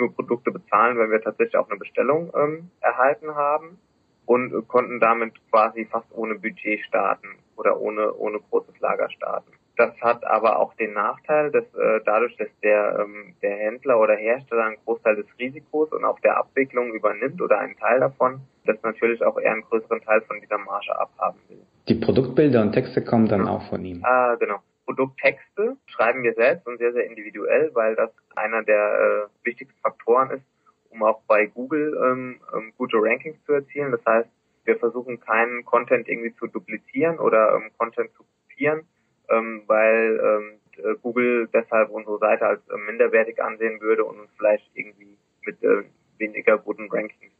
nur 0.00 0.14
Produkte 0.14 0.50
bezahlen, 0.50 0.98
wenn 0.98 1.10
wir 1.10 1.22
tatsächlich 1.22 1.56
auch 1.56 1.70
eine 1.70 1.78
Bestellung 1.78 2.32
ähm, 2.34 2.70
erhalten 2.80 3.34
haben 3.34 3.78
und 4.26 4.52
äh, 4.52 4.62
konnten 4.66 4.98
damit 5.00 5.34
quasi 5.50 5.84
fast 5.84 6.08
ohne 6.12 6.34
Budget 6.34 6.80
starten 6.86 7.28
oder 7.56 7.80
ohne, 7.80 8.12
ohne 8.14 8.40
großes 8.50 8.80
Lager 8.80 9.10
starten. 9.10 9.52
Das 9.76 9.98
hat 10.02 10.24
aber 10.26 10.58
auch 10.58 10.74
den 10.74 10.92
Nachteil, 10.92 11.50
dass 11.50 11.64
äh, 11.74 12.00
dadurch, 12.04 12.36
dass 12.36 12.48
der, 12.62 12.98
ähm, 13.00 13.34
der 13.40 13.56
Händler 13.56 13.98
oder 13.98 14.14
Hersteller 14.14 14.64
einen 14.64 14.76
Großteil 14.84 15.16
des 15.16 15.26
Risikos 15.38 15.90
und 15.92 16.04
auch 16.04 16.20
der 16.20 16.36
Abwicklung 16.36 16.92
übernimmt 16.92 17.40
oder 17.40 17.58
einen 17.58 17.76
Teil 17.76 18.00
davon, 18.00 18.40
das 18.66 18.76
natürlich 18.82 19.22
auch 19.24 19.38
eher 19.38 19.52
einen 19.52 19.62
größeren 19.62 20.02
Teil 20.02 20.20
von 20.22 20.38
dieser 20.40 20.58
Marge 20.58 20.98
abhaben 20.98 21.38
will. 21.48 21.62
Die 21.88 21.94
Produktbilder 21.94 22.60
und 22.60 22.72
Texte 22.72 23.02
kommen 23.02 23.28
dann 23.28 23.46
ja. 23.46 23.52
auch 23.52 23.62
von 23.70 23.84
ihm. 23.84 24.04
Ah, 24.04 24.34
genau. 24.34 24.58
Produkttexte 24.90 25.76
schreiben 25.86 26.24
wir 26.24 26.34
selbst 26.34 26.66
und 26.66 26.78
sehr, 26.78 26.92
sehr 26.92 27.06
individuell, 27.06 27.70
weil 27.74 27.94
das 27.94 28.10
einer 28.34 28.64
der 28.64 29.28
äh, 29.30 29.46
wichtigsten 29.46 29.78
Faktoren 29.82 30.30
ist, 30.32 30.44
um 30.88 31.04
auch 31.04 31.22
bei 31.28 31.46
Google 31.46 31.96
ähm, 32.04 32.40
ähm, 32.52 32.72
gute 32.76 32.96
Rankings 32.96 33.38
zu 33.44 33.52
erzielen. 33.52 33.92
Das 33.92 34.04
heißt, 34.04 34.28
wir 34.64 34.78
versuchen 34.78 35.20
keinen 35.20 35.64
Content 35.64 36.08
irgendwie 36.08 36.34
zu 36.34 36.48
duplizieren 36.48 37.20
oder 37.20 37.54
ähm, 37.54 37.70
Content 37.78 38.10
zu 38.14 38.24
kopieren, 38.24 38.82
ähm, 39.28 39.62
weil 39.68 40.20
ähm, 40.20 40.84
äh, 40.84 40.96
Google 41.00 41.48
deshalb 41.54 41.90
unsere 41.90 42.18
Seite 42.18 42.46
als 42.46 42.68
äh, 42.68 42.76
minderwertig 42.76 43.40
ansehen 43.40 43.80
würde 43.80 44.04
und 44.04 44.18
uns 44.18 44.30
vielleicht 44.36 44.68
irgendwie 44.74 45.16
mit 45.46 45.62
äh, 45.62 45.84
weniger 46.18 46.58
guten 46.58 46.90
Rankings 46.90 47.32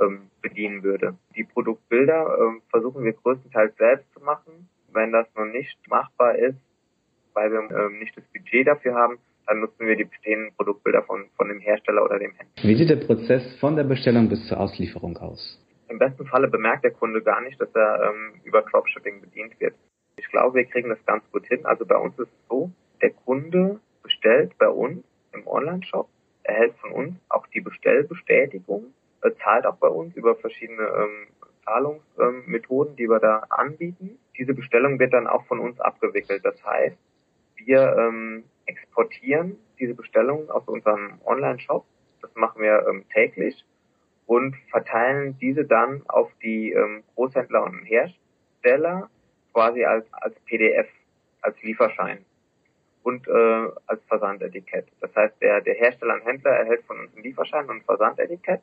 ähm, 0.00 0.30
bedienen 0.42 0.84
würde. 0.84 1.16
Die 1.34 1.44
Produktbilder 1.44 2.38
ähm, 2.40 2.62
versuchen 2.70 3.02
wir 3.02 3.14
größtenteils 3.14 3.76
selbst 3.78 4.06
zu 4.14 4.20
machen. 4.20 4.68
Wenn 4.92 5.10
das 5.10 5.26
noch 5.34 5.46
nicht 5.46 5.76
machbar 5.88 6.36
ist, 6.36 6.60
weil 7.34 7.52
wir 7.52 7.60
ähm, 7.60 7.98
nicht 7.98 8.16
das 8.16 8.24
Budget 8.32 8.66
dafür 8.66 8.94
haben, 8.94 9.18
dann 9.46 9.60
nutzen 9.60 9.86
wir 9.86 9.96
die 9.96 10.04
bestehenden 10.04 10.54
Produktbilder 10.56 11.02
von, 11.02 11.26
von 11.36 11.48
dem 11.48 11.60
Hersteller 11.60 12.04
oder 12.04 12.18
dem 12.18 12.32
Händler. 12.32 12.62
Wie 12.62 12.74
sieht 12.76 12.88
der 12.88 13.04
Prozess 13.04 13.42
von 13.60 13.76
der 13.76 13.84
Bestellung 13.84 14.28
bis 14.28 14.46
zur 14.48 14.58
Auslieferung 14.58 15.16
aus? 15.18 15.60
Im 15.88 15.98
besten 15.98 16.26
Falle 16.26 16.48
bemerkt 16.48 16.84
der 16.84 16.92
Kunde 16.92 17.22
gar 17.22 17.40
nicht, 17.42 17.60
dass 17.60 17.74
er 17.74 18.10
ähm, 18.10 18.40
über 18.44 18.62
Dropshipping 18.62 19.20
bedient 19.20 19.60
wird. 19.60 19.74
Ich 20.16 20.28
glaube, 20.30 20.56
wir 20.56 20.64
kriegen 20.64 20.88
das 20.88 21.04
ganz 21.06 21.22
gut 21.30 21.46
hin. 21.46 21.66
Also 21.66 21.84
bei 21.84 21.96
uns 21.96 22.18
ist 22.18 22.28
es 22.28 22.48
so, 22.48 22.70
der 23.02 23.10
Kunde 23.10 23.80
bestellt 24.02 24.56
bei 24.58 24.68
uns 24.68 25.04
im 25.32 25.46
Online-Shop, 25.46 26.08
erhält 26.44 26.74
von 26.76 26.92
uns 26.92 27.14
auch 27.28 27.46
die 27.48 27.60
Bestellbestätigung, 27.60 28.94
äh, 29.22 29.30
zahlt 29.42 29.66
auch 29.66 29.76
bei 29.76 29.88
uns 29.88 30.16
über 30.16 30.36
verschiedene 30.36 30.82
ähm, 30.82 31.26
Zahlungsmethoden, 31.64 32.92
ähm, 32.92 32.96
die 32.96 33.08
wir 33.08 33.20
da 33.20 33.44
anbieten. 33.50 34.18
Diese 34.38 34.54
Bestellung 34.54 34.98
wird 34.98 35.12
dann 35.12 35.26
auch 35.26 35.44
von 35.46 35.60
uns 35.60 35.80
abgewickelt. 35.80 36.44
Das 36.44 36.62
heißt, 36.64 36.96
wir 37.56 37.96
ähm, 37.96 38.44
exportieren 38.66 39.56
diese 39.78 39.94
Bestellungen 39.94 40.50
aus 40.50 40.66
unserem 40.66 41.20
Online-Shop. 41.24 41.84
Das 42.22 42.34
machen 42.34 42.62
wir 42.62 42.86
ähm, 42.88 43.04
täglich 43.12 43.64
und 44.26 44.56
verteilen 44.70 45.36
diese 45.38 45.64
dann 45.64 46.02
auf 46.08 46.30
die 46.42 46.72
ähm, 46.72 47.02
Großhändler 47.14 47.64
und 47.64 47.84
Hersteller 47.84 49.10
quasi 49.52 49.84
als, 49.84 50.06
als 50.12 50.34
PDF, 50.40 50.88
als 51.42 51.60
Lieferschein 51.62 52.24
und 53.02 53.28
äh, 53.28 53.68
als 53.86 54.02
Versandetikett. 54.08 54.86
Das 55.00 55.14
heißt, 55.14 55.40
der, 55.40 55.60
der 55.60 55.74
Hersteller 55.74 56.14
und 56.14 56.24
Händler 56.24 56.52
erhält 56.52 56.84
von 56.86 56.98
uns 57.00 57.14
einen 57.14 57.22
Lieferschein 57.22 57.68
und 57.68 57.76
ein 57.76 57.82
Versandetikett 57.82 58.62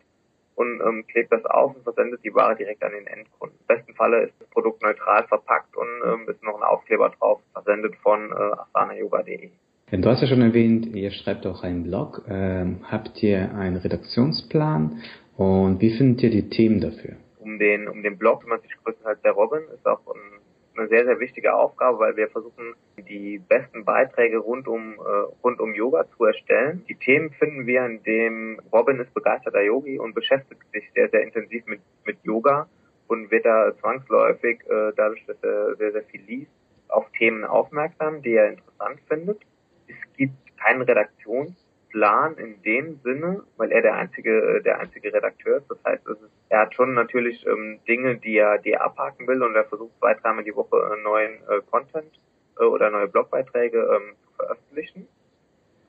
und 0.61 0.79
ähm, 0.79 1.05
klebt 1.07 1.31
das 1.31 1.43
auf 1.45 1.75
und 1.75 1.83
versendet 1.83 2.23
die 2.23 2.33
Ware 2.33 2.55
direkt 2.55 2.83
an 2.83 2.91
den 2.91 3.07
Endkunden. 3.07 3.57
Im 3.59 3.75
besten 3.75 3.93
Falle 3.95 4.23
ist 4.23 4.33
das 4.39 4.47
Produkt 4.49 4.83
neutral 4.83 5.25
verpackt 5.27 5.75
und 5.75 5.87
ähm, 6.05 6.29
ist 6.29 6.43
noch 6.43 6.55
ein 6.55 6.63
Aufkleber 6.63 7.09
drauf, 7.17 7.41
versendet 7.53 7.95
von 7.97 8.31
äh, 8.31 8.55
asanayoga.de. 8.75 9.49
Du 9.91 10.09
hast 10.09 10.21
ja 10.21 10.27
schon 10.27 10.41
erwähnt, 10.41 10.95
ihr 10.95 11.11
schreibt 11.11 11.45
auch 11.45 11.63
einen 11.63 11.83
Blog. 11.83 12.23
Ähm, 12.29 12.79
habt 12.89 13.21
ihr 13.23 13.53
einen 13.53 13.75
Redaktionsplan 13.75 15.01
und 15.35 15.81
wie 15.81 15.97
findet 15.97 16.23
ihr 16.23 16.29
die 16.29 16.49
Themen 16.49 16.79
dafür? 16.79 17.15
Um 17.39 17.57
den, 17.59 17.89
um 17.89 18.03
den 18.03 18.17
Blog 18.17 18.43
kümmert 18.43 18.61
sich 18.61 18.71
größtenteils 18.83 19.21
der 19.23 19.31
Robin, 19.31 19.61
ist 19.73 19.85
auch 19.85 19.99
ein 20.07 20.39
eine 20.75 20.87
sehr, 20.87 21.05
sehr 21.05 21.19
wichtige 21.19 21.53
Aufgabe, 21.53 21.99
weil 21.99 22.15
wir 22.15 22.29
versuchen, 22.29 22.75
die 22.97 23.39
besten 23.39 23.83
Beiträge 23.83 24.37
rund 24.37 24.67
um, 24.67 24.93
äh, 24.93 25.33
rund 25.43 25.59
um 25.59 25.73
Yoga 25.73 26.05
zu 26.17 26.25
erstellen. 26.25 26.85
Die 26.87 26.95
Themen 26.95 27.31
finden 27.31 27.65
wir, 27.65 27.85
in 27.85 28.03
dem 28.03 28.61
Robin 28.71 28.99
ist 28.99 29.13
begeisterter 29.13 29.61
Yogi 29.61 29.99
und 29.99 30.13
beschäftigt 30.13 30.61
sich 30.71 30.89
sehr, 30.93 31.09
sehr 31.09 31.23
intensiv 31.23 31.65
mit, 31.65 31.81
mit 32.05 32.17
Yoga 32.23 32.69
und 33.07 33.29
wird 33.31 33.45
da 33.45 33.73
zwangsläufig, 33.79 34.61
äh, 34.69 34.93
dadurch, 34.95 35.25
dass 35.25 35.37
er 35.43 35.75
sehr, 35.75 35.91
sehr 35.91 36.03
viel 36.03 36.21
liest, 36.21 36.51
auf 36.87 37.09
Themen 37.17 37.43
aufmerksam, 37.43 38.21
die 38.21 38.33
er 38.33 38.49
interessant 38.49 38.99
findet. 39.07 39.41
Es 39.87 40.17
gibt 40.17 40.35
keinen 40.57 40.81
Redaktions 40.83 41.60
Plan 41.91 42.35
in 42.37 42.61
dem 42.63 42.99
Sinne, 43.03 43.43
weil 43.57 43.71
er 43.71 43.81
der 43.81 43.95
einzige, 43.95 44.57
äh, 44.57 44.61
der 44.61 44.79
einzige 44.79 45.13
Redakteur 45.13 45.57
ist. 45.57 45.69
Das 45.69 45.83
heißt, 45.85 46.07
ist, 46.07 46.19
er 46.49 46.61
hat 46.61 46.73
schon 46.73 46.93
natürlich 46.93 47.45
ähm, 47.45 47.79
Dinge, 47.87 48.17
die 48.17 48.37
er, 48.37 48.57
die 48.57 48.71
er 48.71 48.83
abhaken 48.83 49.27
will 49.27 49.43
und 49.43 49.55
er 49.55 49.65
versucht 49.65 49.97
zwei, 49.99 50.13
dreimal 50.15 50.43
die 50.43 50.55
Woche 50.55 50.77
äh, 50.77 51.01
neuen 51.01 51.33
äh, 51.47 51.61
Content 51.69 52.19
äh, 52.59 52.63
oder 52.63 52.89
neue 52.89 53.07
Blogbeiträge 53.07 53.77
ähm, 53.77 54.15
zu 54.25 54.33
veröffentlichen. 54.35 55.07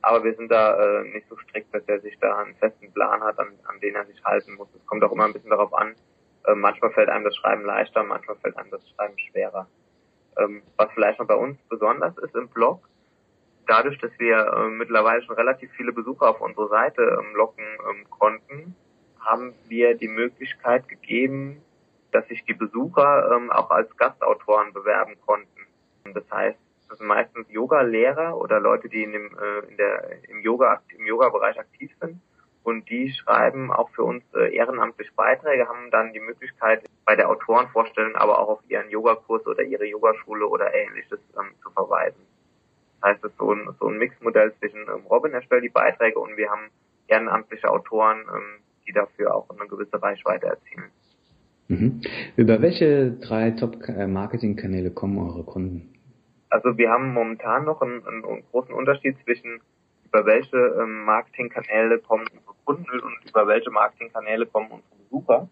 Aber 0.02 0.24
wir 0.24 0.34
sind 0.34 0.50
da 0.50 1.00
äh, 1.00 1.04
nicht 1.04 1.28
so 1.28 1.36
strikt, 1.38 1.72
dass 1.74 1.84
er 1.86 2.00
sich 2.00 2.18
da 2.18 2.38
einen 2.38 2.56
festen 2.56 2.92
Plan 2.92 3.22
hat, 3.22 3.38
an, 3.38 3.48
an 3.64 3.78
den 3.80 3.94
er 3.94 4.04
sich 4.06 4.22
halten 4.24 4.54
muss. 4.54 4.68
Es 4.74 4.84
kommt 4.86 5.04
auch 5.04 5.12
immer 5.12 5.26
ein 5.26 5.32
bisschen 5.32 5.50
darauf 5.50 5.72
an. 5.72 5.94
Äh, 6.44 6.54
manchmal 6.54 6.90
fällt 6.90 7.08
einem 7.08 7.24
das 7.24 7.36
Schreiben 7.36 7.64
leichter, 7.64 8.02
manchmal 8.02 8.36
fällt 8.36 8.56
einem 8.56 8.70
das 8.70 8.82
Schreiben 8.90 9.16
schwerer. 9.18 9.68
Ähm, 10.38 10.62
was 10.76 10.90
vielleicht 10.92 11.20
noch 11.20 11.26
bei 11.26 11.36
uns 11.36 11.56
besonders 11.68 12.16
ist 12.18 12.34
im 12.34 12.48
Blog, 12.48 12.88
dadurch, 13.66 13.98
dass 13.98 14.10
wir 14.18 14.38
äh, 14.38 14.68
mittlerweile 14.70 15.22
schon 15.22 15.36
relativ 15.36 15.70
viele 15.72 15.92
Besucher 15.92 16.30
auf 16.30 16.40
unsere 16.40 16.68
Seite 16.68 17.02
ähm, 17.02 17.34
locken 17.34 17.64
ähm, 17.64 18.10
konnten, 18.10 18.76
haben 19.20 19.54
wir 19.68 19.94
die 19.94 20.08
Möglichkeit 20.08 20.88
gegeben, 20.88 21.62
dass 22.10 22.26
sich 22.28 22.44
die 22.44 22.54
Besucher 22.54 23.32
ähm, 23.34 23.50
auch 23.50 23.70
als 23.70 23.96
Gastautoren 23.96 24.72
bewerben 24.72 25.16
konnten. 25.24 25.66
Das 26.12 26.24
heißt, 26.30 26.58
das 26.88 26.98
sind 26.98 27.06
meistens 27.06 27.48
Yoga-Lehrer 27.48 28.36
oder 28.36 28.60
Leute, 28.60 28.88
die 28.88 29.02
in 29.02 29.12
dem, 29.12 29.38
äh, 29.38 29.70
in 29.70 29.76
der, 29.76 30.28
im 30.28 30.40
Yoga, 30.40 30.82
im 30.96 31.06
Yoga-Bereich 31.06 31.58
aktiv 31.58 31.90
sind. 32.00 32.20
Und 32.64 32.88
die 32.90 33.10
schreiben 33.12 33.72
auch 33.72 33.90
für 33.90 34.04
uns 34.04 34.22
äh, 34.34 34.54
ehrenamtlich 34.54 35.12
Beiträge, 35.16 35.66
haben 35.66 35.90
dann 35.90 36.12
die 36.12 36.20
Möglichkeit, 36.20 36.84
bei 37.04 37.16
der 37.16 37.28
Autorenvorstellung 37.28 38.14
aber 38.14 38.38
auch 38.38 38.48
auf 38.48 38.60
ihren 38.68 38.88
Yogakurs 38.88 39.46
oder 39.46 39.62
ihre 39.62 39.84
Yogaschule 39.84 40.46
oder 40.46 40.72
ähnliches 40.72 41.18
ähm, 41.36 41.54
zu 41.62 41.70
verweisen. 41.70 42.24
Das 43.02 43.10
heißt, 43.10 43.24
es 43.24 43.32
ist 43.32 43.38
so 43.38 43.52
ein, 43.52 43.68
so 43.80 43.88
ein 43.88 43.98
Mixmodell 43.98 44.52
zwischen 44.58 44.80
ähm, 44.82 45.06
Robin 45.10 45.32
erstellt 45.32 45.64
die 45.64 45.68
Beiträge 45.68 46.18
und 46.18 46.36
wir 46.36 46.48
haben 46.48 46.70
ehrenamtliche 47.08 47.68
Autoren, 47.68 48.20
ähm, 48.20 48.62
die 48.86 48.92
dafür 48.92 49.34
auch 49.34 49.48
eine 49.50 49.68
gewisse 49.68 50.00
Reichweite 50.00 50.46
erzielen. 50.46 50.90
Mhm. 51.68 52.00
Über 52.36 52.60
welche 52.62 53.12
drei 53.12 53.50
Top-Marketing-Kanäle 53.52 54.90
kommen 54.90 55.18
eure 55.18 55.44
Kunden? 55.44 55.94
Also 56.50 56.76
wir 56.76 56.90
haben 56.90 57.12
momentan 57.12 57.64
noch 57.64 57.80
einen, 57.80 58.06
einen 58.06 58.44
großen 58.50 58.74
Unterschied 58.74 59.16
zwischen 59.24 59.60
über 60.04 60.26
welche 60.26 60.56
ähm, 60.56 61.04
Marketingkanäle 61.04 61.98
kommen 61.98 62.26
unsere 62.26 62.54
Kunden 62.66 63.00
und 63.00 63.16
über 63.26 63.46
welche 63.46 63.70
Marketingkanäle 63.70 64.44
kommen 64.44 64.70
unsere 64.70 64.96
Besucher. 65.02 65.48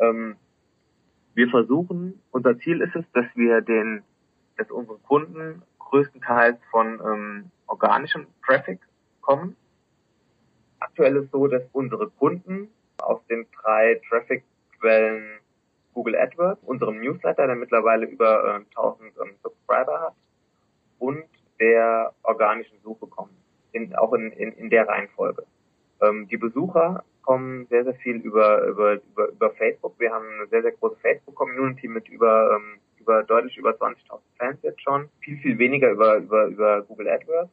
Ähm, 0.00 0.34
wir 1.34 1.48
versuchen, 1.48 2.20
unser 2.32 2.58
Ziel 2.58 2.80
ist 2.80 2.96
es, 2.96 3.04
dass 3.12 3.26
wir 3.36 3.60
den, 3.60 4.02
dass 4.56 4.68
unsere 4.72 4.98
Kunden 4.98 5.62
größtenteils 5.90 6.58
von 6.70 7.00
ähm, 7.04 7.50
organischem 7.66 8.26
Traffic 8.44 8.80
kommen. 9.20 9.56
Aktuell 10.80 11.16
ist 11.16 11.30
so, 11.30 11.46
dass 11.46 11.62
unsere 11.72 12.10
Kunden 12.10 12.68
aus 12.98 13.20
den 13.26 13.46
drei 13.62 14.00
Traffic-Quellen 14.08 15.38
Google 15.94 16.16
AdWords, 16.16 16.62
unserem 16.64 17.00
Newsletter, 17.00 17.46
der 17.46 17.56
mittlerweile 17.56 18.06
über 18.06 18.56
äh, 18.56 18.76
1000 18.76 19.12
ähm, 19.22 19.30
Subscriber 19.42 20.00
hat, 20.00 20.14
und 20.98 21.24
der 21.60 22.12
organischen 22.22 22.78
Suche 22.82 23.06
kommen, 23.06 23.36
in, 23.72 23.94
auch 23.94 24.12
in, 24.12 24.32
in, 24.32 24.52
in 24.52 24.70
der 24.70 24.88
Reihenfolge. 24.88 25.44
Ähm, 26.00 26.26
die 26.28 26.36
Besucher 26.36 27.04
kommen 27.22 27.66
sehr, 27.68 27.84
sehr 27.84 27.94
viel 27.94 28.16
über, 28.16 28.64
über, 28.66 28.94
über, 28.94 29.28
über 29.28 29.50
Facebook. 29.52 29.94
Wir 29.98 30.12
haben 30.12 30.26
eine 30.26 30.46
sehr, 30.48 30.62
sehr 30.62 30.72
große 30.72 30.96
Facebook-Community 31.00 31.88
mit 31.88 32.08
über 32.08 32.56
ähm, 32.56 32.78
über 33.04 33.22
deutlich 33.22 33.56
über 33.56 33.70
20.000 33.70 33.96
Fans 34.38 34.58
jetzt 34.62 34.80
schon. 34.80 35.08
Viel, 35.20 35.36
viel 35.38 35.58
weniger 35.58 35.90
über, 35.90 36.16
über, 36.16 36.46
über 36.46 36.82
Google 36.82 37.08
AdWords. 37.08 37.50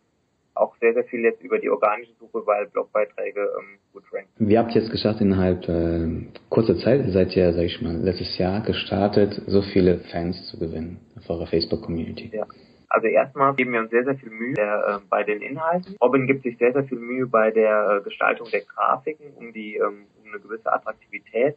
Auch 0.54 0.76
sehr, 0.78 0.94
sehr 0.94 1.06
viel 1.06 1.22
jetzt 1.22 1.42
über 1.44 1.60
die 1.60 1.70
organische 1.70 2.12
Suche, 2.20 2.46
weil 2.46 2.68
Blogbeiträge 2.68 3.42
ähm, 3.42 3.78
gut 3.94 4.04
ranken. 4.12 4.30
Wie 4.38 4.58
habt 4.58 4.76
ihr 4.76 4.82
es 4.82 4.92
geschafft, 4.92 5.22
innerhalb 5.22 5.68
äh, 5.70 6.28
kurzer 6.50 6.78
Zeit, 6.78 7.06
seid 7.10 7.36
ihr, 7.36 7.54
sag 7.54 7.64
ich 7.64 7.82
mal, 7.82 7.96
letztes 7.96 8.38
Jahr 8.38 8.62
gestartet, 8.62 9.42
so 9.48 9.62
viele 9.62 10.00
Fans 10.12 10.50
zu 10.50 10.60
gewinnen 10.60 11.00
auf 11.18 11.30
eurer 11.30 11.48
Facebook-Community? 11.48 12.32
Ja. 12.34 12.46
Also 12.90 13.08
erstmal 13.08 13.56
geben 13.56 13.72
wir 13.72 13.80
uns 13.80 13.90
sehr, 13.90 14.04
sehr 14.04 14.16
viel 14.16 14.30
Mühe 14.30 14.58
äh, 14.58 15.00
bei 15.10 15.24
den 15.24 15.42
Inhalten. 15.42 15.96
Robin 16.02 16.28
gibt 16.28 16.44
sich 16.44 16.58
sehr, 16.58 16.74
sehr 16.74 16.84
viel 16.84 17.00
Mühe 17.00 17.26
bei 17.26 17.50
der 17.52 18.00
äh, 18.00 18.04
Gestaltung 18.04 18.50
der 18.52 18.62
Grafiken, 18.62 19.32
um 19.36 19.54
die 19.54 19.78
ähm, 19.78 20.08
um 20.22 20.30
eine 20.30 20.42
gewisse 20.42 20.72
Attraktivität 20.72 21.56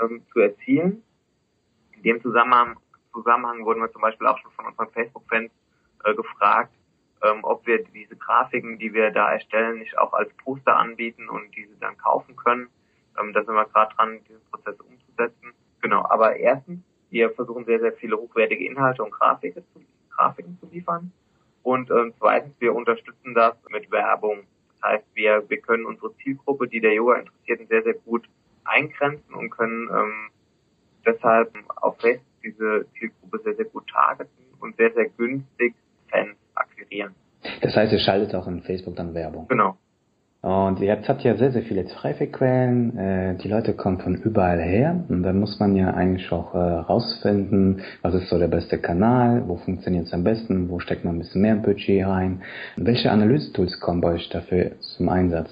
ähm, 0.00 0.22
zu 0.32 0.38
erzielen. 0.38 1.02
In 1.96 2.02
dem 2.04 2.22
Zusammenhang 2.22 2.76
Zusammenhang 3.18 3.64
wurden 3.64 3.80
wir 3.80 3.90
zum 3.90 4.02
Beispiel 4.02 4.26
auch 4.26 4.38
schon 4.38 4.52
von 4.52 4.66
unseren 4.66 4.90
Facebook-Fans 4.90 5.50
äh, 6.04 6.14
gefragt, 6.14 6.72
ähm, 7.22 7.40
ob 7.42 7.66
wir 7.66 7.82
diese 7.82 8.16
Grafiken, 8.16 8.78
die 8.78 8.92
wir 8.92 9.10
da 9.10 9.32
erstellen, 9.32 9.80
nicht 9.80 9.98
auch 9.98 10.12
als 10.12 10.32
Poster 10.34 10.76
anbieten 10.76 11.28
und 11.28 11.54
diese 11.56 11.74
dann 11.80 11.96
kaufen 11.98 12.36
können. 12.36 12.68
Ähm, 13.18 13.32
da 13.32 13.42
sind 13.42 13.54
wir 13.54 13.64
gerade 13.66 13.94
dran, 13.96 14.20
diesen 14.28 14.44
Prozess 14.50 14.78
umzusetzen. 14.80 15.52
Genau, 15.80 16.04
aber 16.08 16.36
erstens, 16.36 16.80
wir 17.10 17.30
versuchen 17.30 17.64
sehr, 17.64 17.80
sehr 17.80 17.92
viele 17.94 18.16
hochwertige 18.16 18.64
Inhalte 18.64 19.02
und 19.02 19.10
Grafiken 19.10 19.64
zu, 19.72 19.80
Grafiken 20.10 20.58
zu 20.60 20.66
liefern. 20.66 21.12
Und 21.62 21.90
ähm, 21.90 22.14
zweitens, 22.18 22.54
wir 22.60 22.74
unterstützen 22.74 23.34
das 23.34 23.56
mit 23.68 23.90
Werbung. 23.90 24.46
Das 24.80 24.90
heißt, 24.90 25.06
wir, 25.14 25.44
wir 25.48 25.60
können 25.60 25.86
unsere 25.86 26.14
Zielgruppe, 26.18 26.68
die 26.68 26.80
der 26.80 26.94
Yoga-Interessierten, 26.94 27.66
sehr, 27.66 27.82
sehr 27.82 27.94
gut 27.94 28.28
eingrenzen 28.64 29.34
und 29.34 29.50
können 29.50 29.90
ähm, 29.90 30.30
deshalb 31.04 31.52
auf 31.76 31.98
Facebook 32.00 32.24
diese 32.50 32.86
Zielgruppe 32.98 33.40
sehr, 33.44 33.56
sehr 33.56 33.64
gut 33.66 33.88
targeten 33.88 34.44
und 34.60 34.76
sehr, 34.76 34.92
sehr 34.92 35.08
günstig 35.16 35.74
Fans 36.10 36.36
akquirieren. 36.54 37.14
Das 37.60 37.76
heißt, 37.76 37.92
ihr 37.92 37.98
schaltet 37.98 38.34
auch 38.34 38.46
in 38.46 38.62
Facebook 38.62 38.96
dann 38.96 39.14
Werbung. 39.14 39.46
Genau. 39.48 39.76
Und 40.40 40.78
jetzt 40.78 41.08
habt 41.08 41.24
ihr 41.24 41.36
sehr, 41.36 41.50
sehr 41.50 41.62
viele 41.62 41.84
Traffic-Quellen. 41.86 42.96
Äh, 42.96 43.34
die 43.38 43.48
Leute 43.48 43.74
kommen 43.74 43.98
von 43.98 44.14
überall 44.14 44.60
her. 44.60 45.04
Und 45.08 45.24
dann 45.24 45.40
muss 45.40 45.58
man 45.58 45.74
ja 45.74 45.92
eigentlich 45.92 46.30
auch 46.30 46.54
äh, 46.54 46.58
rausfinden, 46.58 47.82
was 48.02 48.14
ist 48.14 48.28
so 48.28 48.38
der 48.38 48.46
beste 48.46 48.78
Kanal, 48.78 49.42
wo 49.48 49.56
funktioniert 49.56 50.06
es 50.06 50.12
am 50.12 50.22
besten, 50.22 50.70
wo 50.70 50.78
steckt 50.78 51.04
man 51.04 51.16
ein 51.16 51.18
bisschen 51.18 51.42
mehr 51.42 51.56
Budget 51.56 52.06
rein. 52.06 52.42
Welche 52.76 53.10
Analyse-Tools 53.10 53.80
kommen 53.80 54.00
bei 54.00 54.12
euch 54.12 54.28
dafür 54.28 54.72
zum 54.96 55.08
Einsatz? 55.08 55.50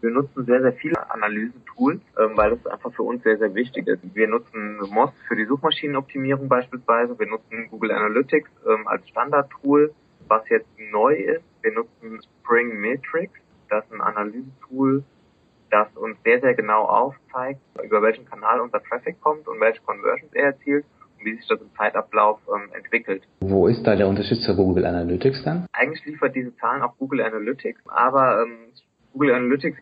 Wir 0.00 0.10
nutzen 0.10 0.46
sehr, 0.46 0.62
sehr 0.62 0.72
viele 0.72 1.10
Analysetools, 1.10 2.00
ähm, 2.18 2.30
weil 2.36 2.50
das 2.56 2.66
einfach 2.66 2.92
für 2.92 3.02
uns 3.02 3.22
sehr, 3.22 3.36
sehr 3.36 3.54
wichtig 3.54 3.86
ist. 3.86 4.02
Wir 4.14 4.28
nutzen 4.28 4.78
Moz 4.90 5.12
für 5.28 5.36
die 5.36 5.44
Suchmaschinenoptimierung 5.44 6.48
beispielsweise. 6.48 7.18
Wir 7.18 7.26
nutzen 7.26 7.68
Google 7.70 7.92
Analytics 7.92 8.50
ähm, 8.66 8.88
als 8.88 9.06
Standardtool. 9.08 9.92
Was 10.28 10.48
jetzt 10.48 10.68
neu 10.78 11.14
ist, 11.14 11.44
wir 11.62 11.72
nutzen 11.72 12.20
Spring 12.22 12.80
Metrics. 12.80 13.38
Das 13.68 13.84
ist 13.84 13.92
ein 13.92 14.00
Analysetool, 14.00 15.04
das 15.70 15.88
uns 15.96 16.16
sehr, 16.24 16.40
sehr 16.40 16.54
genau 16.54 16.84
aufzeigt, 16.84 17.60
über 17.82 18.02
welchen 18.02 18.24
Kanal 18.24 18.60
unser 18.60 18.82
Traffic 18.82 19.20
kommt 19.20 19.46
und 19.46 19.60
welche 19.60 19.80
Conversions 19.82 20.32
er 20.32 20.46
erzielt 20.46 20.84
und 21.18 21.24
wie 21.24 21.36
sich 21.36 21.46
das 21.46 21.60
im 21.60 21.70
Zeitablauf 21.76 22.40
ähm, 22.48 22.72
entwickelt. 22.72 23.22
Wo 23.40 23.68
ist 23.68 23.86
da 23.86 23.94
der 23.96 24.08
Unterschied 24.08 24.40
zu 24.40 24.56
Google 24.56 24.86
Analytics 24.86 25.44
dann? 25.44 25.66
Eigentlich 25.72 26.04
liefert 26.06 26.34
diese 26.34 26.56
Zahlen 26.56 26.82
auch 26.82 26.96
Google 26.96 27.20
Analytics, 27.20 27.82
aber 27.86 28.42
ähm, 28.42 28.72
Google 29.12 29.34
Analytics 29.34 29.78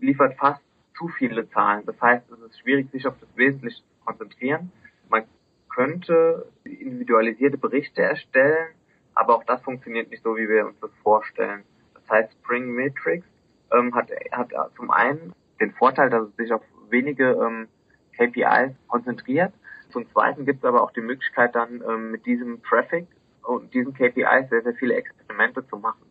liefert 0.00 0.36
fast 0.36 0.60
zu 0.96 1.08
viele 1.08 1.48
Zahlen. 1.50 1.84
Das 1.86 2.00
heißt, 2.00 2.30
es 2.30 2.40
ist 2.40 2.60
schwierig, 2.60 2.90
sich 2.90 3.06
auf 3.06 3.14
das 3.20 3.28
Wesentliche 3.36 3.78
zu 3.78 4.04
konzentrieren. 4.04 4.72
Man 5.08 5.24
könnte 5.68 6.46
individualisierte 6.64 7.58
Berichte 7.58 8.02
erstellen, 8.02 8.68
aber 9.14 9.36
auch 9.36 9.44
das 9.44 9.62
funktioniert 9.62 10.10
nicht 10.10 10.22
so, 10.22 10.36
wie 10.36 10.48
wir 10.48 10.66
uns 10.66 10.78
das 10.80 10.90
vorstellen. 11.02 11.62
Das 11.94 12.08
heißt, 12.10 12.32
Spring 12.32 12.74
Matrix 12.74 13.26
ähm, 13.72 13.94
hat, 13.94 14.10
hat 14.32 14.50
zum 14.76 14.90
einen 14.90 15.32
den 15.60 15.72
Vorteil, 15.72 16.10
dass 16.10 16.28
es 16.28 16.36
sich 16.36 16.52
auf 16.52 16.62
wenige 16.90 17.32
ähm, 17.32 17.68
KPIs 18.16 18.74
konzentriert. 18.88 19.52
Zum 19.90 20.08
Zweiten 20.10 20.44
gibt 20.44 20.58
es 20.58 20.64
aber 20.64 20.82
auch 20.82 20.90
die 20.92 21.00
Möglichkeit 21.00 21.54
dann 21.54 21.82
ähm, 21.88 22.10
mit 22.10 22.26
diesem 22.26 22.62
Traffic 22.62 23.06
und 23.42 23.72
diesen 23.72 23.94
KPIs 23.94 24.50
sehr, 24.50 24.62
sehr 24.62 24.74
viele 24.74 24.94
Experimente 24.94 25.66
zu 25.68 25.78
machen. 25.78 26.07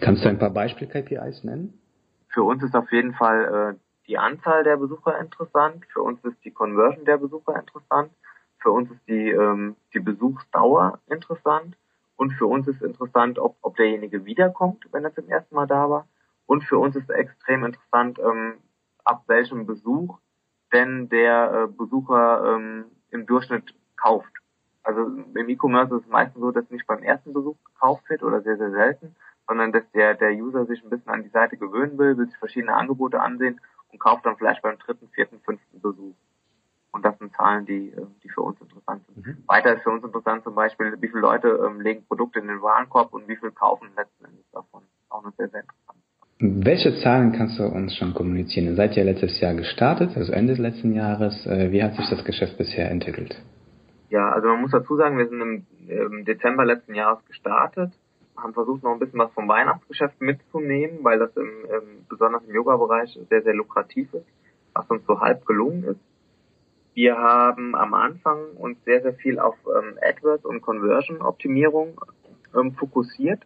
Kannst 0.00 0.24
du 0.24 0.28
ein 0.28 0.38
paar 0.38 0.50
Beispiel-KPIs 0.50 1.44
nennen? 1.44 1.78
Für 2.28 2.42
uns 2.42 2.62
ist 2.62 2.74
auf 2.74 2.90
jeden 2.90 3.14
Fall 3.14 3.74
äh, 3.74 3.78
die 4.06 4.18
Anzahl 4.18 4.64
der 4.64 4.76
Besucher 4.76 5.18
interessant, 5.18 5.84
für 5.92 6.02
uns 6.02 6.22
ist 6.24 6.44
die 6.44 6.50
Conversion 6.50 7.04
der 7.04 7.18
Besucher 7.18 7.58
interessant, 7.58 8.10
für 8.58 8.70
uns 8.70 8.90
ist 8.90 9.06
die, 9.06 9.30
ähm, 9.30 9.76
die 9.92 10.00
Besuchsdauer 10.00 10.98
interessant 11.06 11.76
und 12.16 12.32
für 12.32 12.46
uns 12.46 12.66
ist 12.66 12.82
interessant, 12.82 13.38
ob, 13.38 13.56
ob 13.62 13.76
derjenige 13.76 14.24
wiederkommt, 14.24 14.86
wenn 14.92 15.04
er 15.04 15.14
zum 15.14 15.28
ersten 15.28 15.54
Mal 15.54 15.66
da 15.66 15.88
war. 15.90 16.06
Und 16.46 16.64
für 16.64 16.78
uns 16.78 16.96
ist 16.96 17.10
extrem 17.10 17.64
interessant, 17.64 18.18
ähm, 18.18 18.54
ab 19.04 19.24
welchem 19.26 19.66
Besuch 19.66 20.18
denn 20.72 21.08
der 21.08 21.52
äh, 21.52 21.72
Besucher 21.72 22.56
ähm, 22.56 22.86
im 23.10 23.26
Durchschnitt 23.26 23.74
kauft. 23.96 24.32
Also 24.82 25.06
im 25.06 25.48
E-Commerce 25.48 25.94
ist 25.94 26.04
es 26.04 26.10
meistens 26.10 26.40
so, 26.40 26.50
dass 26.50 26.68
nicht 26.70 26.86
beim 26.86 27.02
ersten 27.02 27.32
Besuch 27.32 27.56
gekauft 27.64 28.08
wird 28.10 28.22
oder 28.22 28.42
sehr, 28.42 28.58
sehr 28.58 28.70
selten, 28.70 29.14
sondern 29.46 29.72
dass 29.72 29.88
der, 29.92 30.14
der 30.14 30.32
User 30.32 30.66
sich 30.66 30.82
ein 30.82 30.90
bisschen 30.90 31.12
an 31.12 31.22
die 31.22 31.28
Seite 31.28 31.56
gewöhnen 31.56 31.98
will, 31.98 32.16
will 32.16 32.26
sich 32.26 32.38
verschiedene 32.38 32.74
Angebote 32.74 33.20
ansehen 33.20 33.60
und 33.92 33.98
kauft 33.98 34.26
dann 34.26 34.36
vielleicht 34.36 34.62
beim 34.62 34.78
dritten, 34.78 35.08
vierten, 35.08 35.40
fünften 35.40 35.80
Besuch. 35.80 36.14
Und 36.92 37.04
das 37.04 37.18
sind 37.18 37.32
Zahlen, 37.34 37.66
die, 37.66 37.90
äh, 37.90 38.06
die 38.22 38.28
für 38.28 38.42
uns 38.42 38.60
interessant 38.60 39.04
sind. 39.06 39.26
Mhm. 39.26 39.38
Weiter 39.48 39.74
ist 39.74 39.82
für 39.82 39.90
uns 39.90 40.04
interessant 40.04 40.44
zum 40.44 40.54
Beispiel, 40.54 40.96
wie 41.00 41.08
viele 41.08 41.22
Leute 41.22 41.48
ähm, 41.66 41.80
legen 41.80 42.04
Produkte 42.06 42.38
in 42.38 42.46
den 42.46 42.62
Warenkorb 42.62 43.12
und 43.12 43.26
wie 43.26 43.36
viel 43.36 43.50
kaufen 43.50 43.88
letzten 43.96 44.26
Endes 44.26 44.48
davon. 44.52 44.82
Auch 45.08 45.24
noch 45.24 45.34
sehr, 45.36 45.48
sehr 45.48 45.62
interessant. 45.62 45.98
Welche 46.38 46.94
Zahlen 47.02 47.32
kannst 47.32 47.58
du 47.58 47.64
uns 47.64 47.96
schon 47.96 48.14
kommunizieren? 48.14 48.66
Ihr 48.66 48.74
seid 48.76 48.94
ja 48.94 49.02
letztes 49.02 49.40
Jahr 49.40 49.54
gestartet, 49.54 50.16
also 50.16 50.32
Ende 50.32 50.52
des 50.52 50.60
letzten 50.60 50.92
Jahres. 50.92 51.46
Äh, 51.46 51.72
wie 51.72 51.82
hat 51.82 51.94
sich 51.94 52.08
das 52.08 52.24
Geschäft 52.24 52.58
bisher 52.58 52.90
entwickelt? 52.90 53.42
Ja, 54.10 54.30
also 54.30 54.46
man 54.46 54.60
muss 54.60 54.70
dazu 54.70 54.96
sagen, 54.96 55.18
wir 55.18 55.28
sind 55.28 55.40
im, 55.40 55.66
im 55.88 56.24
Dezember 56.24 56.64
letzten 56.64 56.94
Jahres 56.94 57.24
gestartet, 57.24 57.92
haben 58.36 58.54
versucht 58.54 58.82
noch 58.82 58.92
ein 58.92 58.98
bisschen 58.98 59.18
was 59.18 59.32
vom 59.32 59.48
Weihnachtsgeschäft 59.48 60.20
mitzunehmen, 60.20 60.98
weil 61.02 61.18
das 61.18 61.36
im, 61.36 61.50
im 61.70 62.06
besonders 62.08 62.44
im 62.44 62.54
Yoga-Bereich 62.54 63.18
sehr, 63.28 63.42
sehr 63.42 63.54
lukrativ 63.54 64.12
ist, 64.12 64.26
was 64.72 64.88
uns 64.90 65.04
so 65.06 65.20
halb 65.20 65.46
gelungen 65.46 65.84
ist. 65.84 66.00
Wir 66.94 67.16
haben 67.18 67.74
am 67.74 67.94
Anfang 67.94 68.52
uns 68.56 68.82
sehr, 68.84 69.02
sehr 69.02 69.14
viel 69.14 69.38
auf 69.38 69.56
ähm, 69.66 69.98
AdWords 70.00 70.44
und 70.44 70.60
Conversion-Optimierung 70.62 72.00
ähm, 72.56 72.72
fokussiert. 72.72 73.42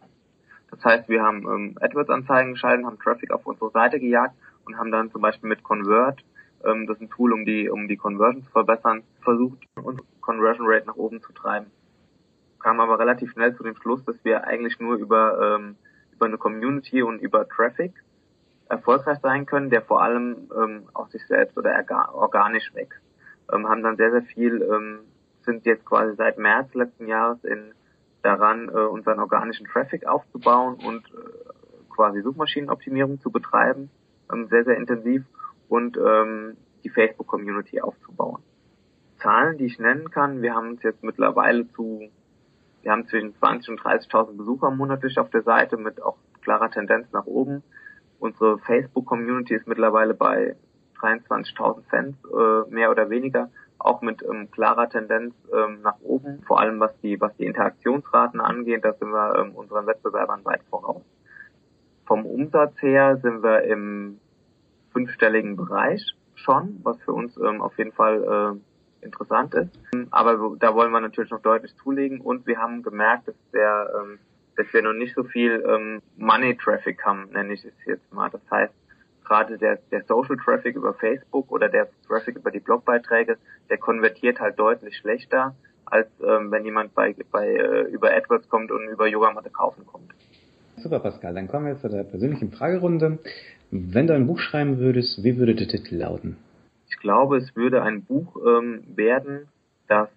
Das 0.69 0.83
heißt, 0.85 1.09
wir 1.09 1.23
haben 1.23 1.47
ähm, 1.47 1.75
AdWords-Anzeigen 1.79 2.53
geschaltet, 2.53 2.85
haben 2.85 2.99
Traffic 2.99 3.31
auf 3.31 3.45
unsere 3.45 3.71
Seite 3.71 3.99
gejagt 3.99 4.35
und 4.65 4.77
haben 4.77 4.91
dann 4.91 5.11
zum 5.11 5.21
Beispiel 5.21 5.49
mit 5.49 5.63
Convert, 5.63 6.23
ähm, 6.63 6.87
das 6.87 6.97
ist 6.97 7.03
ein 7.03 7.09
Tool, 7.09 7.33
um 7.33 7.45
die, 7.45 7.69
um 7.69 7.87
die 7.87 7.97
Conversion 7.97 8.43
zu 8.43 8.51
verbessern, 8.51 9.03
versucht, 9.21 9.57
unsere 9.75 10.05
Conversion 10.21 10.67
Rate 10.67 10.87
nach 10.87 10.95
oben 10.95 11.21
zu 11.21 11.31
treiben. 11.33 11.71
Kam 12.59 12.79
aber 12.79 12.99
relativ 12.99 13.31
schnell 13.31 13.55
zu 13.55 13.63
dem 13.63 13.75
Schluss, 13.75 14.03
dass 14.05 14.15
wir 14.23 14.45
eigentlich 14.45 14.79
nur 14.79 14.95
über, 14.95 15.57
ähm, 15.57 15.75
über 16.13 16.25
eine 16.25 16.37
Community 16.37 17.01
und 17.01 17.19
über 17.19 17.47
Traffic 17.47 17.93
erfolgreich 18.69 19.19
sein 19.21 19.45
können, 19.45 19.69
der 19.69 19.81
vor 19.81 20.01
allem 20.01 20.49
ähm, 20.55 20.83
aus 20.93 21.11
sich 21.11 21.25
selbst 21.27 21.57
oder 21.57 21.71
organisch 22.13 22.73
wächst. 22.73 23.01
Ähm, 23.51 23.67
haben 23.67 23.83
dann 23.83 23.97
sehr, 23.97 24.11
sehr 24.11 24.21
viel, 24.21 24.61
ähm, 24.61 24.99
sind 25.43 25.65
jetzt 25.65 25.85
quasi 25.85 26.15
seit 26.15 26.37
März 26.37 26.73
letzten 26.73 27.07
Jahres 27.07 27.43
in 27.43 27.73
daran, 28.21 28.69
äh, 28.69 28.71
unseren 28.71 29.19
organischen 29.19 29.65
Traffic 29.65 30.05
aufzubauen 30.05 30.75
und 30.85 31.05
äh, 31.07 31.89
quasi 31.89 32.21
Suchmaschinenoptimierung 32.21 33.19
zu 33.21 33.31
betreiben, 33.31 33.89
ähm, 34.31 34.47
sehr, 34.47 34.63
sehr 34.65 34.77
intensiv 34.77 35.23
und 35.67 35.97
ähm, 35.97 36.57
die 36.83 36.89
Facebook-Community 36.89 37.81
aufzubauen. 37.81 38.41
Zahlen, 39.21 39.57
die 39.57 39.65
ich 39.65 39.79
nennen 39.79 40.09
kann, 40.11 40.41
wir 40.41 40.53
haben 40.53 40.69
uns 40.69 40.83
jetzt 40.83 41.03
mittlerweile 41.03 41.67
zu, 41.71 42.09
wir 42.81 42.91
haben 42.91 43.07
zwischen 43.07 43.35
20 43.35 43.69
und 43.69 43.81
30.000 43.81 44.37
Besucher 44.37 44.71
monatlich 44.71 45.17
auf 45.19 45.29
der 45.29 45.43
Seite 45.43 45.77
mit 45.77 46.01
auch 46.01 46.17
klarer 46.41 46.71
Tendenz 46.71 47.11
nach 47.11 47.25
oben. 47.25 47.63
Unsere 48.19 48.59
Facebook-Community 48.59 49.55
ist 49.55 49.67
mittlerweile 49.67 50.13
bei 50.13 50.55
23.000 50.99 51.83
Fans, 51.89 52.15
äh, 52.25 52.69
mehr 52.73 52.91
oder 52.91 53.09
weniger 53.09 53.49
auch 53.79 54.01
mit 54.01 54.21
ähm, 54.23 54.51
klarer 54.51 54.89
Tendenz 54.89 55.33
ähm, 55.53 55.81
nach 55.81 55.99
oben, 56.01 56.43
vor 56.45 56.59
allem 56.59 56.79
was 56.79 56.91
die, 57.01 57.19
was 57.19 57.35
die 57.37 57.45
Interaktionsraten 57.45 58.41
angeht, 58.41 58.83
da 58.83 58.93
sind 58.93 59.11
wir 59.11 59.35
ähm, 59.37 59.55
unseren 59.55 59.87
Wettbewerbern 59.87 60.43
weit 60.45 60.61
voraus. 60.69 61.01
Vom 62.05 62.25
Umsatz 62.25 62.73
her 62.81 63.17
sind 63.17 63.41
wir 63.41 63.63
im 63.63 64.19
fünfstelligen 64.91 65.55
Bereich 65.55 66.01
schon, 66.35 66.79
was 66.83 67.01
für 67.03 67.13
uns 67.13 67.37
ähm, 67.37 67.61
auf 67.61 67.77
jeden 67.77 67.93
Fall 67.93 68.23
äh, 68.55 68.59
interessant 69.01 69.53
ist. 69.53 69.69
Aber 70.11 70.55
da 70.59 70.73
wollen 70.75 70.91
wir 70.91 70.99
natürlich 70.99 71.31
noch 71.31 71.41
deutlich 71.41 71.75
zulegen 71.77 72.21
und 72.21 72.45
wir 72.47 72.57
haben 72.57 72.83
gemerkt, 72.83 73.27
dass 73.27 73.35
der 73.53 73.89
ähm, 73.95 74.19
dass 74.59 74.73
wir 74.73 74.81
noch 74.81 74.93
nicht 74.93 75.15
so 75.15 75.23
viel 75.23 75.63
ähm, 75.65 76.01
Money 76.17 76.57
Traffic 76.57 77.03
haben, 77.05 77.29
nenne 77.31 77.53
ich 77.53 77.63
es 77.63 77.73
jetzt 77.85 78.13
mal. 78.13 78.29
Das 78.29 78.41
heißt, 78.51 78.73
gerade 79.23 79.57
der, 79.57 79.79
der 79.89 80.03
Social 80.03 80.35
Traffic 80.35 80.75
über 80.75 80.93
Facebook 80.93 81.49
oder 81.49 81.69
der 81.69 81.87
Traffic 82.05 82.35
über 82.35 82.51
die 82.51 82.59
Blogbeiträge, 82.59 83.37
der 83.69 83.77
konvertiert 83.77 84.41
halt 84.41 84.59
deutlich 84.59 84.97
schlechter, 84.97 85.55
als 85.85 86.07
ähm, 86.21 86.51
wenn 86.51 86.65
jemand 86.65 86.93
bei, 86.93 87.15
bei 87.31 87.47
äh, 87.47 87.83
über 87.83 88.11
AdWords 88.11 88.49
kommt 88.49 88.69
und 88.71 88.89
über 88.89 89.07
Yogamatte 89.07 89.49
kaufen 89.49 89.85
kommt. 89.87 90.11
Super, 90.75 90.99
Pascal. 90.99 91.33
Dann 91.33 91.47
kommen 91.47 91.67
wir 91.67 91.77
zu 91.77 91.87
der 91.87 92.03
persönlichen 92.03 92.51
Fragerunde. 92.51 93.19
Wenn 93.71 94.07
du 94.07 94.13
ein 94.13 94.27
Buch 94.27 94.39
schreiben 94.39 94.79
würdest, 94.79 95.23
wie 95.23 95.37
würde 95.37 95.55
der 95.55 95.69
Titel 95.69 95.95
lauten? 95.95 96.35
Ich 96.99 97.03
glaube, 97.03 97.37
es 97.37 97.55
würde 97.55 97.81
ein 97.81 98.03
Buch 98.03 98.35
ähm, 98.45 98.83
werden, 98.95 99.47
das 99.87 100.09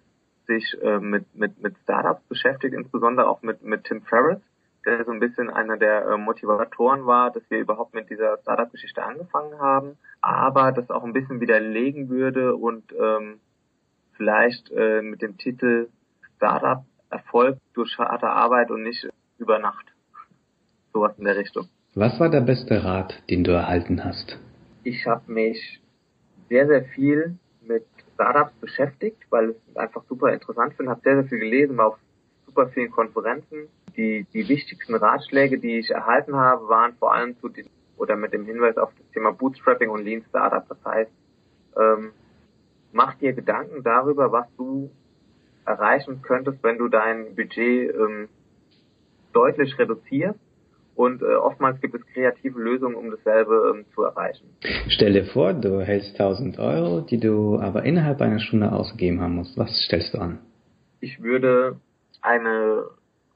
sich 0.47 0.77
äh, 0.81 0.99
mit, 0.99 1.33
mit, 1.33 1.63
mit 1.63 1.77
Startups 1.83 2.21
beschäftigt, 2.27 2.73
insbesondere 2.73 3.29
auch 3.29 3.41
mit, 3.41 3.63
mit 3.63 3.85
Tim 3.85 4.01
Ferriss 4.01 4.41
der 4.85 5.05
so 5.05 5.11
ein 5.11 5.19
bisschen 5.19 5.49
einer 5.49 5.77
der 5.77 6.05
äh, 6.05 6.17
Motivatoren 6.17 7.05
war, 7.05 7.31
dass 7.31 7.43
wir 7.49 7.59
überhaupt 7.59 7.93
mit 7.93 8.09
dieser 8.09 8.37
Startup-Geschichte 8.39 9.01
angefangen 9.01 9.57
haben, 9.59 9.97
aber 10.21 10.71
das 10.71 10.89
auch 10.89 11.03
ein 11.03 11.13
bisschen 11.13 11.39
widerlegen 11.39 12.09
würde 12.09 12.55
und 12.55 12.83
ähm, 12.91 13.39
vielleicht 14.17 14.71
äh, 14.71 15.01
mit 15.01 15.21
dem 15.21 15.37
Titel 15.37 15.87
Startup 16.35 16.83
Erfolg 17.09 17.59
durch 17.73 17.97
harte 17.97 18.27
Arbeit 18.27 18.71
und 18.71 18.83
nicht 18.83 19.07
über 19.37 19.59
Nacht. 19.59 19.85
Sowas 20.93 21.13
in 21.17 21.25
der 21.25 21.37
Richtung. 21.37 21.67
Was 21.95 22.19
war 22.19 22.29
der 22.29 22.41
beste 22.41 22.83
Rat, 22.83 23.21
den 23.29 23.43
du 23.43 23.51
erhalten 23.51 24.03
hast? 24.03 24.39
Ich 24.83 25.05
habe 25.05 25.31
mich 25.31 25.79
sehr, 26.49 26.67
sehr 26.67 26.83
viel 26.85 27.37
mit 27.61 27.85
Startups 28.13 28.53
beschäftigt, 28.59 29.17
weil 29.29 29.51
ich 29.51 29.57
es 29.69 29.77
einfach 29.77 30.03
super 30.07 30.33
interessant 30.33 30.73
finde, 30.75 30.91
habe 30.91 31.01
sehr, 31.01 31.15
sehr 31.15 31.25
viel 31.25 31.39
gelesen, 31.39 31.77
war 31.77 31.87
auf 31.87 31.97
super 32.45 32.67
vielen 32.67 32.91
Konferenzen 32.91 33.69
die, 33.95 34.25
die 34.33 34.47
wichtigsten 34.47 34.95
Ratschläge, 34.95 35.59
die 35.59 35.79
ich 35.79 35.91
erhalten 35.91 36.35
habe, 36.35 36.67
waren 36.67 36.95
vor 36.95 37.13
allem 37.13 37.37
zu 37.39 37.49
diesem, 37.49 37.71
oder 37.97 38.15
mit 38.15 38.33
dem 38.33 38.45
Hinweis 38.45 38.77
auf 38.77 38.91
das 38.97 39.09
Thema 39.11 39.31
Bootstrapping 39.31 39.89
und 39.89 40.03
Lean 40.03 40.23
Startup. 40.29 40.67
Das 40.67 40.83
heißt, 40.85 41.11
ähm, 41.77 42.11
mach 42.91 43.15
dir 43.15 43.33
Gedanken 43.33 43.83
darüber, 43.83 44.31
was 44.31 44.47
du 44.57 44.89
erreichen 45.65 46.21
könntest, 46.21 46.61
wenn 46.63 46.77
du 46.77 46.87
dein 46.87 47.35
Budget 47.35 47.93
ähm, 47.95 48.29
deutlich 49.31 49.77
reduzierst. 49.77 50.39
Und 50.95 51.21
äh, 51.21 51.35
oftmals 51.35 51.81
gibt 51.81 51.95
es 51.95 52.05
kreative 52.13 52.59
Lösungen, 52.59 52.95
um 52.95 53.09
dasselbe 53.09 53.73
ähm, 53.75 53.85
zu 53.95 54.03
erreichen. 54.03 54.45
Stell 54.89 55.13
dir 55.13 55.25
vor, 55.25 55.53
du 55.53 55.81
hältst 55.81 56.19
1000 56.19 56.59
Euro, 56.59 57.01
die 57.01 57.19
du 57.19 57.59
aber 57.59 57.83
innerhalb 57.83 58.21
einer 58.21 58.39
Stunde 58.39 58.71
ausgegeben 58.71 59.19
haben 59.19 59.35
musst. 59.35 59.57
Was 59.57 59.71
stellst 59.85 60.13
du 60.13 60.19
an? 60.19 60.39
Ich 60.99 61.21
würde 61.21 61.79
eine 62.21 62.85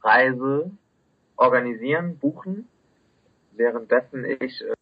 Reise 0.04 0.72
organisieren, 1.36 2.18
buchen, 2.20 2.68
währenddessen 3.56 4.24
ich 4.26 4.62
äh, 4.62 4.74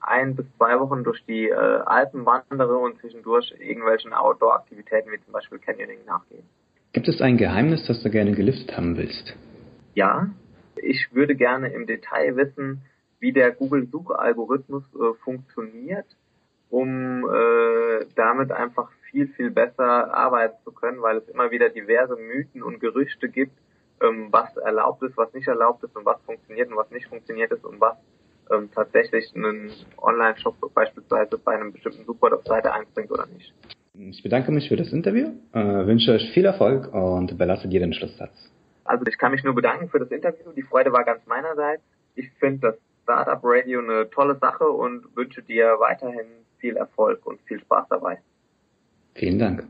ein 0.00 0.34
bis 0.34 0.46
zwei 0.56 0.78
Wochen 0.80 1.04
durch 1.04 1.24
die 1.26 1.48
äh, 1.48 1.54
Alpen 1.54 2.26
wandere 2.26 2.76
und 2.78 2.98
zwischendurch 3.00 3.54
irgendwelchen 3.58 4.12
Outdoor-Aktivitäten 4.12 5.10
wie 5.12 5.20
zum 5.24 5.32
Beispiel 5.32 5.58
Canyoning 5.58 6.04
nachgehe. 6.06 6.42
Gibt 6.92 7.08
es 7.08 7.20
ein 7.20 7.36
Geheimnis, 7.36 7.86
das 7.86 8.02
du 8.02 8.10
gerne 8.10 8.32
gelüftet 8.32 8.76
haben 8.76 8.96
willst? 8.96 9.34
Ja, 9.94 10.28
ich 10.84 11.14
würde 11.14 11.34
gerne 11.34 11.72
im 11.72 11.86
Detail 11.86 12.36
wissen, 12.36 12.82
wie 13.20 13.32
der 13.32 13.52
Google-Suchalgorithmus 13.52 14.84
äh, 14.94 15.14
funktioniert, 15.24 16.06
um 16.70 17.24
äh, 17.24 18.06
damit 18.16 18.52
einfach 18.52 18.90
viel, 19.10 19.28
viel 19.28 19.50
besser 19.50 20.12
arbeiten 20.12 20.56
zu 20.64 20.72
können, 20.72 21.00
weil 21.00 21.18
es 21.18 21.28
immer 21.28 21.50
wieder 21.50 21.68
diverse 21.68 22.16
Mythen 22.16 22.62
und 22.62 22.80
Gerüchte 22.80 23.28
gibt, 23.28 23.56
ähm, 24.02 24.28
was 24.30 24.56
erlaubt 24.56 25.02
ist, 25.02 25.16
was 25.16 25.32
nicht 25.32 25.46
erlaubt 25.46 25.84
ist 25.84 25.96
und 25.96 26.04
was 26.04 26.20
funktioniert 26.22 26.68
und 26.70 26.76
was 26.76 26.90
nicht 26.90 27.06
funktioniert 27.06 27.52
ist 27.52 27.64
und 27.64 27.80
was 27.80 27.96
ähm, 28.50 28.68
tatsächlich 28.74 29.32
einen 29.34 29.70
Online-Shop 29.98 30.56
beispielsweise 30.74 31.38
bei 31.38 31.54
einem 31.54 31.72
bestimmten 31.72 32.04
Support 32.04 32.34
auf 32.34 32.44
Seite 32.44 32.72
einbringt 32.72 33.10
oder 33.10 33.26
nicht. 33.26 33.54
Ich 33.96 34.22
bedanke 34.22 34.50
mich 34.50 34.68
für 34.68 34.76
das 34.76 34.92
Interview, 34.92 35.28
äh, 35.52 35.86
wünsche 35.86 36.12
euch 36.12 36.30
viel 36.32 36.44
Erfolg 36.44 36.92
und 36.92 37.38
belasse 37.38 37.68
dir 37.68 37.80
den 37.80 37.94
Schlusssatz. 37.94 38.34
Also 38.84 39.04
ich 39.06 39.18
kann 39.18 39.32
mich 39.32 39.42
nur 39.44 39.54
bedanken 39.54 39.88
für 39.88 39.98
das 39.98 40.10
Interview. 40.10 40.52
Die 40.52 40.62
Freude 40.62 40.92
war 40.92 41.04
ganz 41.04 41.24
meinerseits. 41.26 41.82
Ich 42.14 42.30
finde 42.38 42.68
das 42.68 42.76
Startup 43.02 43.40
Radio 43.42 43.80
eine 43.80 44.08
tolle 44.10 44.36
Sache 44.36 44.68
und 44.68 45.04
wünsche 45.16 45.42
dir 45.42 45.76
weiterhin 45.78 46.26
viel 46.58 46.76
Erfolg 46.76 47.26
und 47.26 47.40
viel 47.42 47.60
Spaß 47.60 47.86
dabei. 47.90 48.18
Vielen 49.14 49.38
Dank. 49.38 49.62